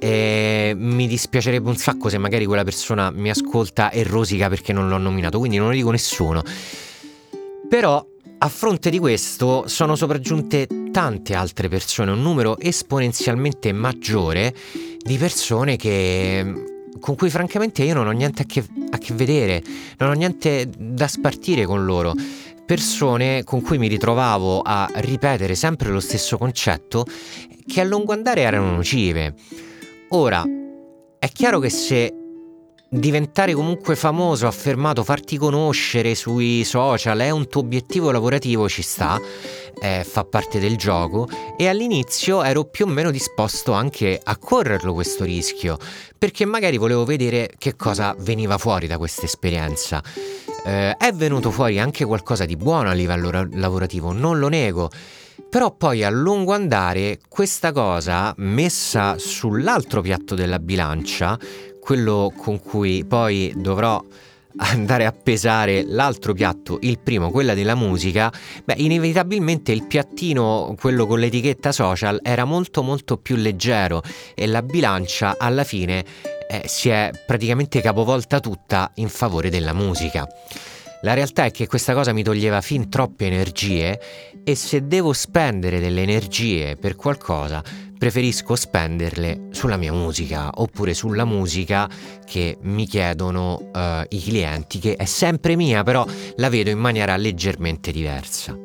E 0.00 0.72
mi 0.74 1.06
dispiacerebbe 1.06 1.68
un 1.68 1.76
sacco 1.76 2.08
se 2.08 2.16
magari 2.16 2.46
quella 2.46 2.64
persona 2.64 3.10
mi 3.10 3.28
ascolta 3.28 3.90
e 3.90 4.02
rosica 4.02 4.48
perché 4.48 4.72
non 4.72 4.88
l'ho 4.88 4.96
nominato, 4.96 5.38
quindi 5.38 5.58
non 5.58 5.68
lo 5.68 5.74
dico 5.74 5.90
nessuno. 5.90 6.42
Però 7.68 8.04
a 8.38 8.48
fronte 8.48 8.88
di 8.88 8.98
questo 8.98 9.66
sono 9.66 9.94
sopraggiunte 9.94 10.66
tante 10.90 11.34
altre 11.34 11.68
persone, 11.68 12.12
un 12.12 12.22
numero 12.22 12.58
esponenzialmente 12.58 13.72
maggiore 13.72 14.54
di 14.98 15.16
persone 15.18 15.76
che 15.76 16.76
con 16.98 17.14
cui 17.14 17.30
francamente 17.30 17.84
io 17.84 17.94
non 17.94 18.06
ho 18.06 18.10
niente 18.10 18.42
a 18.42 18.44
che, 18.46 18.64
a 18.90 18.98
che 18.98 19.14
vedere, 19.14 19.62
non 19.98 20.10
ho 20.10 20.14
niente 20.14 20.68
da 20.76 21.06
spartire 21.06 21.64
con 21.64 21.84
loro 21.84 22.14
persone 22.64 23.44
con 23.44 23.62
cui 23.62 23.78
mi 23.78 23.88
ritrovavo 23.88 24.60
a 24.60 24.90
ripetere 24.96 25.54
sempre 25.54 25.90
lo 25.90 26.00
stesso 26.00 26.36
concetto 26.36 27.06
che 27.66 27.80
a 27.80 27.84
lungo 27.84 28.12
andare 28.12 28.42
erano 28.42 28.74
nocive. 28.74 29.34
Ora, 30.10 30.44
è 31.18 31.28
chiaro 31.28 31.60
che 31.60 31.70
se 31.70 32.17
diventare 32.90 33.52
comunque 33.52 33.96
famoso, 33.96 34.46
affermato, 34.46 35.04
farti 35.04 35.36
conoscere 35.36 36.14
sui 36.14 36.64
social 36.64 37.18
è 37.18 37.30
un 37.30 37.46
tuo 37.48 37.60
obiettivo 37.60 38.10
lavorativo, 38.10 38.68
ci 38.68 38.82
sta, 38.82 39.20
eh, 39.80 40.04
fa 40.04 40.24
parte 40.24 40.58
del 40.58 40.76
gioco 40.76 41.28
e 41.56 41.68
all'inizio 41.68 42.42
ero 42.42 42.64
più 42.64 42.86
o 42.86 42.88
meno 42.88 43.10
disposto 43.10 43.72
anche 43.72 44.18
a 44.22 44.36
correrlo 44.38 44.94
questo 44.94 45.24
rischio, 45.24 45.76
perché 46.16 46.46
magari 46.46 46.78
volevo 46.78 47.04
vedere 47.04 47.50
che 47.58 47.76
cosa 47.76 48.14
veniva 48.18 48.56
fuori 48.56 48.86
da 48.86 48.96
questa 48.96 49.26
esperienza. 49.26 50.02
Eh, 50.64 50.96
è 50.96 51.12
venuto 51.12 51.50
fuori 51.50 51.78
anche 51.78 52.04
qualcosa 52.04 52.46
di 52.46 52.56
buono 52.56 52.88
a 52.88 52.94
livello 52.94 53.30
ra- 53.30 53.48
lavorativo, 53.52 54.12
non 54.12 54.38
lo 54.38 54.48
nego. 54.48 54.90
Però 55.48 55.70
poi 55.70 56.04
a 56.04 56.10
lungo 56.10 56.52
andare 56.52 57.20
questa 57.26 57.72
cosa 57.72 58.34
messa 58.38 59.16
sull'altro 59.18 60.02
piatto 60.02 60.34
della 60.34 60.58
bilancia 60.58 61.38
quello 61.88 62.30
con 62.36 62.60
cui 62.60 63.06
poi 63.06 63.50
dovrò 63.56 64.04
andare 64.58 65.06
a 65.06 65.12
pesare 65.12 65.84
l'altro 65.86 66.34
piatto, 66.34 66.76
il 66.82 66.98
primo, 66.98 67.30
quella 67.30 67.54
della 67.54 67.74
musica, 67.74 68.30
beh, 68.62 68.74
inevitabilmente 68.76 69.72
il 69.72 69.86
piattino, 69.86 70.76
quello 70.78 71.06
con 71.06 71.18
l'etichetta 71.18 71.72
social, 71.72 72.20
era 72.22 72.44
molto 72.44 72.82
molto 72.82 73.16
più 73.16 73.36
leggero 73.36 74.02
e 74.34 74.46
la 74.46 74.60
bilancia 74.60 75.36
alla 75.38 75.64
fine 75.64 76.04
eh, 76.50 76.64
si 76.66 76.90
è 76.90 77.10
praticamente 77.24 77.80
capovolta 77.80 78.38
tutta 78.38 78.90
in 78.96 79.08
favore 79.08 79.48
della 79.48 79.72
musica. 79.72 80.28
La 81.00 81.14
realtà 81.14 81.44
è 81.46 81.50
che 81.50 81.66
questa 81.66 81.94
cosa 81.94 82.12
mi 82.12 82.22
toglieva 82.22 82.60
fin 82.60 82.90
troppe 82.90 83.24
energie 83.24 83.98
e 84.44 84.54
se 84.54 84.86
devo 84.86 85.14
spendere 85.14 85.80
delle 85.80 86.02
energie 86.02 86.76
per 86.76 86.96
qualcosa, 86.96 87.62
preferisco 87.98 88.54
spenderle 88.54 89.48
sulla 89.50 89.76
mia 89.76 89.92
musica 89.92 90.50
oppure 90.54 90.94
sulla 90.94 91.24
musica 91.24 91.88
che 92.24 92.56
mi 92.62 92.86
chiedono 92.86 93.70
uh, 93.74 94.04
i 94.08 94.22
clienti, 94.22 94.78
che 94.78 94.94
è 94.94 95.04
sempre 95.04 95.56
mia, 95.56 95.82
però 95.82 96.06
la 96.36 96.48
vedo 96.48 96.70
in 96.70 96.78
maniera 96.78 97.16
leggermente 97.16 97.90
diversa. 97.90 98.56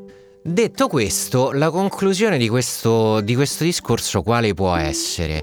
Detto 0.45 0.87
questo, 0.87 1.51
la 1.51 1.69
conclusione 1.69 2.37
di 2.37 2.49
questo, 2.49 3.21
di 3.21 3.33
questo 3.33 3.63
discorso 3.63 4.21
quale 4.21 4.53
può 4.53 4.75
essere? 4.75 5.41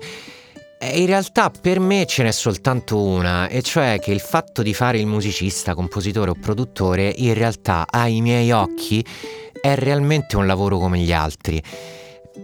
In 0.92 1.06
realtà 1.06 1.50
per 1.50 1.80
me 1.80 2.06
ce 2.06 2.22
n'è 2.22 2.30
soltanto 2.30 3.02
una, 3.02 3.48
e 3.48 3.60
cioè 3.60 3.98
che 4.00 4.12
il 4.12 4.20
fatto 4.20 4.62
di 4.62 4.72
fare 4.72 4.98
il 4.98 5.06
musicista, 5.06 5.74
compositore 5.74 6.30
o 6.30 6.34
produttore 6.34 7.12
in 7.16 7.34
realtà 7.34 7.86
ai 7.88 8.20
miei 8.20 8.50
occhi 8.50 9.04
è 9.60 9.74
realmente 9.74 10.36
un 10.36 10.46
lavoro 10.46 10.78
come 10.78 10.98
gli 10.98 11.12
altri 11.12 11.62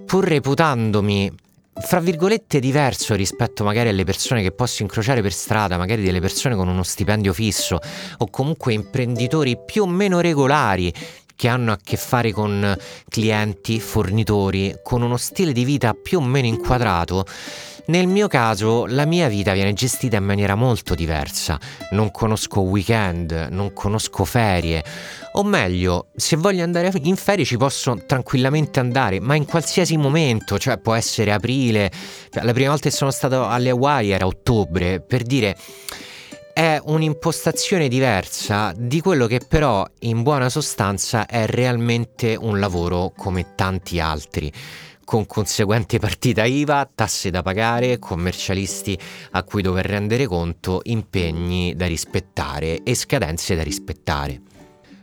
pur 0.05 0.25
reputandomi 0.25 1.33
fra 1.79 2.01
virgolette 2.01 2.59
diverso 2.59 3.14
rispetto 3.14 3.62
magari 3.62 3.90
alle 3.90 4.05
persone 4.05 4.42
che 4.42 4.51
posso 4.51 4.83
incrociare 4.83 5.20
per 5.20 5.33
strada, 5.33 5.77
magari 5.77 6.03
delle 6.03 6.20
persone 6.20 6.57
con 6.57 6.68
uno 6.68 6.83
stipendio 6.83 7.33
fisso 7.33 7.79
o 8.18 8.31
comunque 8.31 8.72
imprenditori 8.72 9.59
più 9.64 9.83
o 9.83 9.87
meno 9.87 10.20
regolari 10.20 10.92
che 11.37 11.49
hanno 11.49 11.72
a 11.72 11.79
che 11.83 11.99
fare 11.99 12.33
con 12.33 12.77
clienti, 13.09 13.79
fornitori, 13.79 14.75
con 14.83 15.03
uno 15.03 15.18
stile 15.18 15.53
di 15.53 15.64
vita 15.64 15.92
più 15.92 16.18
o 16.18 16.22
meno 16.22 16.46
inquadrato, 16.46 17.27
nel 17.87 18.09
mio 18.09 18.27
caso 18.27 18.87
la 18.87 19.05
mia 19.05 19.29
vita 19.29 19.53
viene 19.53 19.72
gestita 19.72 20.16
in 20.16 20.25
maniera 20.25 20.55
molto 20.55 20.94
diversa. 20.94 21.59
Non 21.90 22.11
conosco 22.11 22.61
weekend, 22.61 23.49
non 23.51 23.72
conosco 23.72 24.25
ferie. 24.25 24.85
O 25.33 25.44
meglio, 25.44 26.09
se 26.16 26.37
voglio 26.37 26.64
andare 26.64 26.90
in 27.03 27.16
ferie 27.16 27.44
ci 27.44 27.57
posso 27.57 27.96
tranquillamente 28.07 28.81
andare, 28.81 29.20
ma 29.20 29.37
in 29.37 29.44
qualsiasi 29.44 29.96
momento, 29.96 30.59
cioè 30.59 30.79
può 30.79 30.94
essere 30.94 31.33
aprile. 31.33 31.90
La 32.42 32.53
prima 32.53 32.70
volta 32.70 32.88
che 32.88 32.94
sono 32.94 33.11
stato 33.11 33.46
alle 33.46 33.70
Hawaii 33.70 34.11
era 34.11 34.27
ottobre, 34.27 35.01
per 35.01 35.22
dire 35.22 35.57
è 36.57 36.81
un'impostazione 36.83 37.87
diversa 37.87 38.72
di 38.75 39.03
quello 39.03 39.27
che 39.27 39.42
però 39.46 39.87
in 40.01 40.22
buona 40.22 40.49
sostanza 40.49 41.27
è 41.27 41.44
realmente 41.44 42.35
un 42.35 42.59
lavoro 42.59 43.12
come 43.14 43.55
tanti 43.55 44.01
altri 44.01 44.51
con 45.07 45.25
conseguente 45.25 46.01
partita 46.01 46.45
IVA, 46.45 46.90
tasse 46.92 47.31
da 47.31 47.40
pagare, 47.40 48.01
commercialisti 48.01 48.99
a 49.31 49.45
cui 49.45 49.62
dover 49.62 49.87
rendere 49.87 50.27
conto, 50.27 50.81
impegni 50.83 51.77
da 51.77 51.87
rispettare 51.87 52.83
e 52.83 52.97
scadenze 52.97 53.55
da 53.55 53.62
rispettare. 53.62 54.40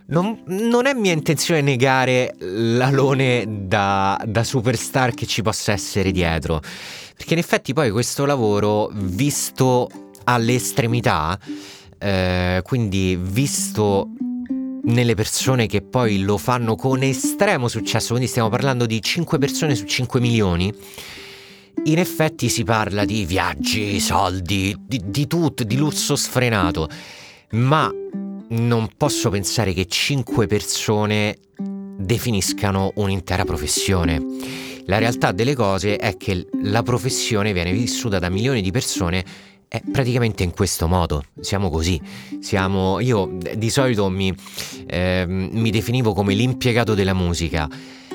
Non, 0.07 0.43
non, 0.47 0.87
è 0.87 0.93
mia 0.93 1.13
intenzione 1.13 1.61
negare 1.61 2.35
l'alone 2.37 3.45
da, 3.47 4.21
da 4.25 4.43
superstar 4.43 5.13
che 5.13 5.25
ci 5.25 5.41
possa 5.41 5.71
essere 5.71 6.11
dietro, 6.11 6.61
perché 7.15 7.31
in 7.33 7.39
effetti 7.39 7.71
poi 7.71 7.89
questo 7.89 8.25
lavoro, 8.25 8.89
visto 8.91 9.87
alle 10.25 10.55
estremità, 10.55 11.39
eh, 11.97 12.59
quindi 12.61 13.17
visto 13.17 14.09
nelle 14.83 15.15
persone 15.15 15.67
che 15.67 15.81
poi 15.81 16.19
lo 16.19 16.37
fanno 16.37 16.75
con 16.75 17.03
estremo 17.03 17.67
successo, 17.67 18.09
quindi 18.09 18.27
stiamo 18.27 18.49
parlando 18.49 18.85
di 18.85 19.01
5 19.01 19.37
persone 19.37 19.75
su 19.75 19.85
5 19.85 20.19
milioni, 20.19 20.73
in 21.85 21.99
effetti 21.99 22.49
si 22.49 22.63
parla 22.63 23.05
di 23.05 23.25
viaggi, 23.25 23.99
soldi, 23.99 24.75
di, 24.79 25.01
di 25.05 25.27
tutto, 25.27 25.63
di 25.63 25.75
lusso 25.75 26.15
sfrenato, 26.15 26.89
ma 27.51 27.91
non 28.49 28.89
posso 28.95 29.29
pensare 29.29 29.73
che 29.73 29.85
5 29.85 30.47
persone 30.47 31.37
definiscano 31.97 32.91
un'intera 32.95 33.45
professione. 33.45 34.21
La 34.85 34.97
realtà 34.97 35.31
delle 35.31 35.55
cose 35.55 35.95
è 35.95 36.17
che 36.17 36.47
la 36.63 36.83
professione 36.83 37.53
viene 37.53 37.71
vissuta 37.71 38.19
da 38.19 38.29
milioni 38.29 38.61
di 38.61 38.71
persone 38.71 39.23
è 39.73 39.81
praticamente 39.91 40.43
in 40.43 40.51
questo 40.51 40.87
modo, 40.87 41.23
siamo 41.39 41.71
così, 41.71 41.99
siamo, 42.41 42.99
io 42.99 43.39
di 43.55 43.71
solito 43.71 44.07
mi, 44.07 44.31
eh, 44.85 45.25
mi 45.27 45.71
definivo 45.71 46.13
come 46.13 46.35
l'impiegato 46.35 46.93
della 46.93 47.15
musica, 47.15 47.67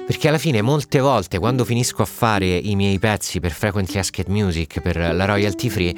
perché 0.08 0.28
alla 0.28 0.38
fine 0.38 0.62
molte 0.62 1.00
volte 1.00 1.38
quando 1.38 1.66
finisco 1.66 2.00
a 2.00 2.06
fare 2.06 2.46
i 2.46 2.74
miei 2.76 2.98
pezzi 2.98 3.40
per 3.40 3.52
Frequently 3.52 4.00
Asked 4.00 4.28
Music, 4.28 4.80
per 4.80 4.96
la 4.96 5.26
royalty 5.26 5.68
free, 5.68 5.94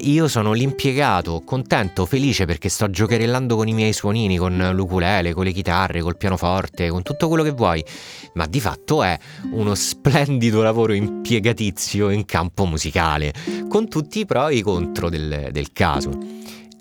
io 0.00 0.26
sono 0.26 0.52
l'impiegato, 0.52 1.40
contento, 1.44 2.04
felice 2.04 2.46
perché 2.46 2.68
sto 2.68 2.90
giocherellando 2.90 3.54
con 3.54 3.68
i 3.68 3.72
miei 3.72 3.92
suonini, 3.92 4.38
con 4.38 4.70
l'ukulele, 4.74 5.32
con 5.34 5.44
le 5.44 5.52
chitarre, 5.52 6.00
col 6.00 6.16
pianoforte, 6.16 6.88
con 6.88 7.04
tutto 7.04 7.28
quello 7.28 7.44
che 7.44 7.52
vuoi, 7.52 7.84
ma 8.32 8.44
di 8.46 8.58
fatto 8.58 9.04
è 9.04 9.16
uno 9.52 9.76
splendido 9.76 10.60
lavoro 10.60 10.92
impiegatizio 10.92 12.10
in 12.10 12.24
campo 12.24 12.64
musicale, 12.64 13.32
con 13.68 13.88
tutti 13.88 14.18
i 14.18 14.26
pro 14.26 14.48
e 14.48 14.56
i 14.56 14.62
contro 14.62 15.08
del, 15.08 15.50
del 15.52 15.70
caso. 15.72 16.10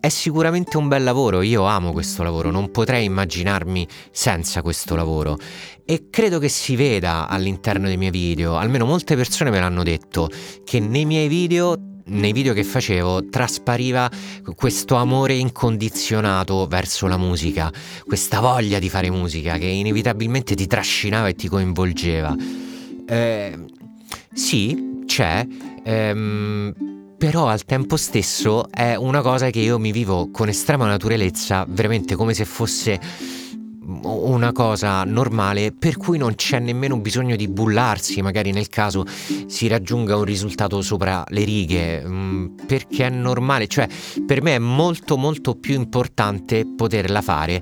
È 0.03 0.09
sicuramente 0.09 0.75
un 0.75 0.89
bel 0.89 1.01
lavoro, 1.01 1.41
io 1.41 1.63
amo 1.63 1.93
questo 1.93 2.23
lavoro, 2.23 2.51
non 2.51 2.71
potrei 2.71 3.05
immaginarmi 3.05 3.87
senza 4.11 4.61
questo 4.61 4.97
lavoro 4.97 5.37
e 5.85 6.09
credo 6.09 6.39
che 6.39 6.49
si 6.49 6.75
veda 6.75 7.29
all'interno 7.29 7.87
dei 7.87 7.95
miei 7.95 8.11
video, 8.11 8.57
almeno 8.57 8.83
molte 8.83 9.15
persone 9.15 9.49
me 9.49 9.61
l'hanno 9.61 9.81
detto, 9.81 10.29
che 10.65 10.81
nei 10.81 11.05
miei 11.05 11.29
video 11.29 12.01
nei 12.07 12.33
video 12.33 12.51
che 12.51 12.65
facevo 12.65 13.29
traspariva 13.29 14.11
questo 14.55 14.95
amore 14.95 15.35
incondizionato 15.35 16.67
verso 16.67 17.07
la 17.07 17.15
musica, 17.15 17.71
questa 18.05 18.41
voglia 18.41 18.79
di 18.79 18.89
fare 18.89 19.09
musica 19.09 19.57
che 19.57 19.67
inevitabilmente 19.67 20.53
ti 20.53 20.67
trascinava 20.67 21.29
e 21.29 21.35
ti 21.35 21.47
coinvolgeva. 21.47 22.35
Eh, 23.07 23.57
sì, 24.33 24.99
c'è. 25.05 25.47
Ehm, 25.85 27.02
però 27.23 27.47
al 27.47 27.63
tempo 27.63 27.95
stesso 27.95 28.69
è 28.69 28.95
una 28.95 29.21
cosa 29.21 29.49
che 29.49 29.59
io 29.59 29.79
mi 29.79 29.93
vivo 29.93 30.29
con 30.29 30.49
estrema 30.49 30.87
naturalezza, 30.87 31.65
veramente 31.65 32.15
come 32.15 32.33
se 32.33 32.43
fosse 32.43 32.99
una 34.03 34.51
cosa 34.51 35.05
normale 35.05 35.71
per 35.71 35.95
cui 35.95 36.17
non 36.17 36.35
c'è 36.35 36.59
nemmeno 36.59 36.99
bisogno 36.99 37.37
di 37.37 37.47
bullarsi 37.47 38.21
magari 38.21 38.51
nel 38.51 38.67
caso 38.67 39.05
si 39.47 39.67
raggiunga 39.67 40.17
un 40.17 40.23
risultato 40.25 40.81
sopra 40.81 41.23
le 41.29 41.43
righe 41.43 42.03
mm, 42.05 42.45
perché 42.65 43.05
è 43.05 43.09
normale 43.09 43.67
cioè 43.67 43.87
per 44.25 44.41
me 44.41 44.55
è 44.55 44.59
molto 44.59 45.17
molto 45.17 45.55
più 45.55 45.75
importante 45.75 46.65
poterla 46.65 47.21
fare 47.21 47.61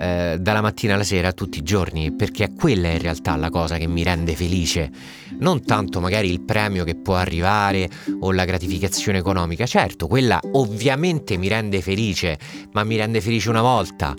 eh, 0.00 0.38
dalla 0.40 0.62
mattina 0.62 0.94
alla 0.94 1.04
sera 1.04 1.32
tutti 1.32 1.58
i 1.58 1.62
giorni, 1.62 2.12
perché 2.12 2.44
è 2.44 2.54
quella 2.54 2.88
in 2.88 2.98
realtà 2.98 3.36
la 3.36 3.50
cosa 3.50 3.76
che 3.76 3.86
mi 3.86 4.02
rende 4.02 4.34
felice, 4.34 4.90
non 5.38 5.62
tanto 5.62 6.00
magari 6.00 6.30
il 6.30 6.40
premio 6.40 6.84
che 6.84 6.96
può 6.96 7.16
arrivare 7.16 7.88
o 8.20 8.32
la 8.32 8.46
gratificazione 8.46 9.18
economica, 9.18 9.66
certo, 9.66 10.06
quella 10.06 10.40
ovviamente 10.52 11.36
mi 11.36 11.48
rende 11.48 11.82
felice, 11.82 12.38
ma 12.72 12.82
mi 12.82 12.96
rende 12.96 13.20
felice 13.20 13.50
una 13.50 13.60
volta. 13.60 14.16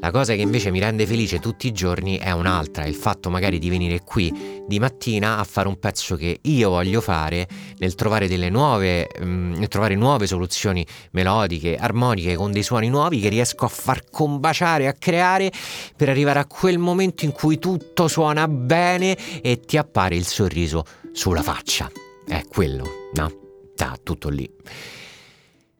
La 0.00 0.10
cosa 0.10 0.34
che 0.34 0.40
invece 0.40 0.70
mi 0.70 0.80
rende 0.80 1.06
felice 1.06 1.38
tutti 1.38 1.66
i 1.66 1.72
giorni 1.72 2.18
è 2.18 2.30
un'altra, 2.32 2.84
il 2.84 2.94
fatto 2.94 3.30
magari 3.30 3.58
di 3.58 3.68
venire 3.70 4.02
qui 4.02 4.62
di 4.66 4.78
mattina 4.78 5.38
a 5.38 5.44
fare 5.44 5.68
un 5.68 5.78
pezzo 5.78 6.16
che 6.16 6.40
io 6.42 6.70
voglio 6.70 7.00
fare, 7.00 7.48
nel 7.78 7.94
trovare 7.94 8.28
delle 8.28 8.50
nuove, 8.50 9.08
mm, 9.22 9.54
nel 9.54 9.68
trovare 9.68 9.94
nuove 9.94 10.26
soluzioni 10.26 10.84
melodiche, 11.12 11.76
armoniche, 11.76 12.34
con 12.34 12.50
dei 12.50 12.62
suoni 12.62 12.88
nuovi 12.88 13.20
che 13.20 13.28
riesco 13.28 13.64
a 13.64 13.68
far 13.68 14.04
combaciare, 14.10 14.88
a 14.88 14.94
creare 14.94 15.52
per 15.96 16.08
arrivare 16.08 16.40
a 16.40 16.46
quel 16.46 16.78
momento 16.78 17.24
in 17.24 17.32
cui 17.32 17.58
tutto 17.58 18.08
suona 18.08 18.48
bene 18.48 19.16
e 19.40 19.60
ti 19.60 19.76
appare 19.76 20.16
il 20.16 20.26
sorriso 20.26 20.84
sulla 21.12 21.42
faccia. 21.42 21.90
È 22.26 22.42
quello, 22.48 22.84
no? 23.14 23.32
Sta 23.74 23.96
tutto 24.02 24.28
lì. 24.28 24.50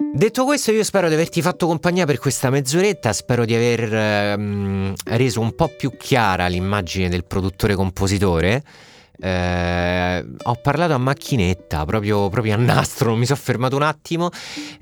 Detto 0.00 0.44
questo, 0.44 0.70
io 0.70 0.84
spero 0.84 1.08
di 1.08 1.14
averti 1.14 1.42
fatto 1.42 1.66
compagnia 1.66 2.06
per 2.06 2.18
questa 2.18 2.50
mezz'oretta, 2.50 3.12
spero 3.12 3.44
di 3.44 3.54
aver 3.54 3.92
ehm, 3.92 4.94
reso 5.06 5.40
un 5.40 5.56
po' 5.56 5.68
più 5.76 5.96
chiara 5.96 6.46
l'immagine 6.46 7.08
del 7.08 7.24
produttore-compositore. 7.24 8.62
Eh, 9.20 10.24
ho 10.42 10.54
parlato 10.62 10.94
a 10.94 10.98
macchinetta, 10.98 11.84
proprio, 11.84 12.28
proprio, 12.28 12.54
a 12.54 12.56
nastro, 12.56 13.10
non 13.10 13.18
mi 13.18 13.26
sono 13.26 13.40
fermato 13.40 13.74
un 13.76 13.82
attimo. 13.82 14.30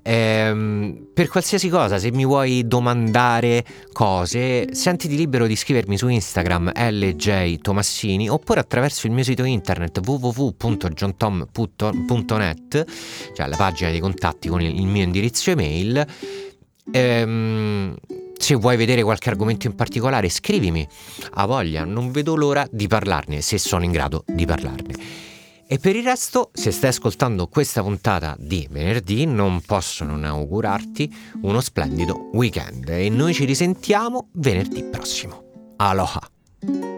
Eh, 0.02 1.04
per 1.12 1.28
qualsiasi 1.28 1.68
cosa, 1.68 1.98
se 1.98 2.10
mi 2.12 2.24
vuoi 2.26 2.66
domandare 2.66 3.64
cose, 3.92 4.74
sentiti 4.74 5.16
libero 5.16 5.46
di 5.46 5.54
scrivermi 5.56 5.96
su 5.96 6.08
Instagram 6.08 6.72
LJ 6.74 7.60
Tomassini 7.60 8.28
oppure 8.28 8.60
attraverso 8.60 9.06
il 9.06 9.12
mio 9.12 9.24
sito 9.24 9.44
internet 9.44 10.00
www.johntom.net, 10.04 12.84
cioè 13.34 13.46
la 13.46 13.56
pagina 13.56 13.90
dei 13.90 14.00
contatti 14.00 14.48
con 14.48 14.60
il, 14.60 14.86
mio 14.86 15.02
indirizzo 15.02 15.50
email. 15.50 16.06
Eh, 16.92 17.94
se 18.36 18.54
vuoi 18.54 18.76
vedere 18.76 19.02
qualche 19.02 19.28
argomento 19.28 19.66
in 19.66 19.74
particolare, 19.74 20.28
scrivimi. 20.28 20.86
A 21.34 21.46
voglia, 21.46 21.84
non 21.84 22.10
vedo 22.10 22.36
l'ora 22.36 22.66
di 22.70 22.86
parlarne, 22.86 23.40
se 23.40 23.58
sono 23.58 23.84
in 23.84 23.92
grado 23.92 24.24
di 24.26 24.46
parlarne. 24.46 24.94
E 25.68 25.78
per 25.78 25.96
il 25.96 26.04
resto, 26.04 26.50
se 26.52 26.70
stai 26.70 26.90
ascoltando 26.90 27.48
questa 27.48 27.82
puntata 27.82 28.36
di 28.38 28.68
venerdì, 28.70 29.26
non 29.26 29.60
posso 29.62 30.04
non 30.04 30.24
augurarti 30.24 31.12
uno 31.42 31.60
splendido 31.60 32.30
weekend 32.34 32.88
e 32.88 33.08
noi 33.08 33.34
ci 33.34 33.44
risentiamo 33.44 34.28
venerdì 34.34 34.84
prossimo. 34.84 35.74
Aloha! 35.76 36.95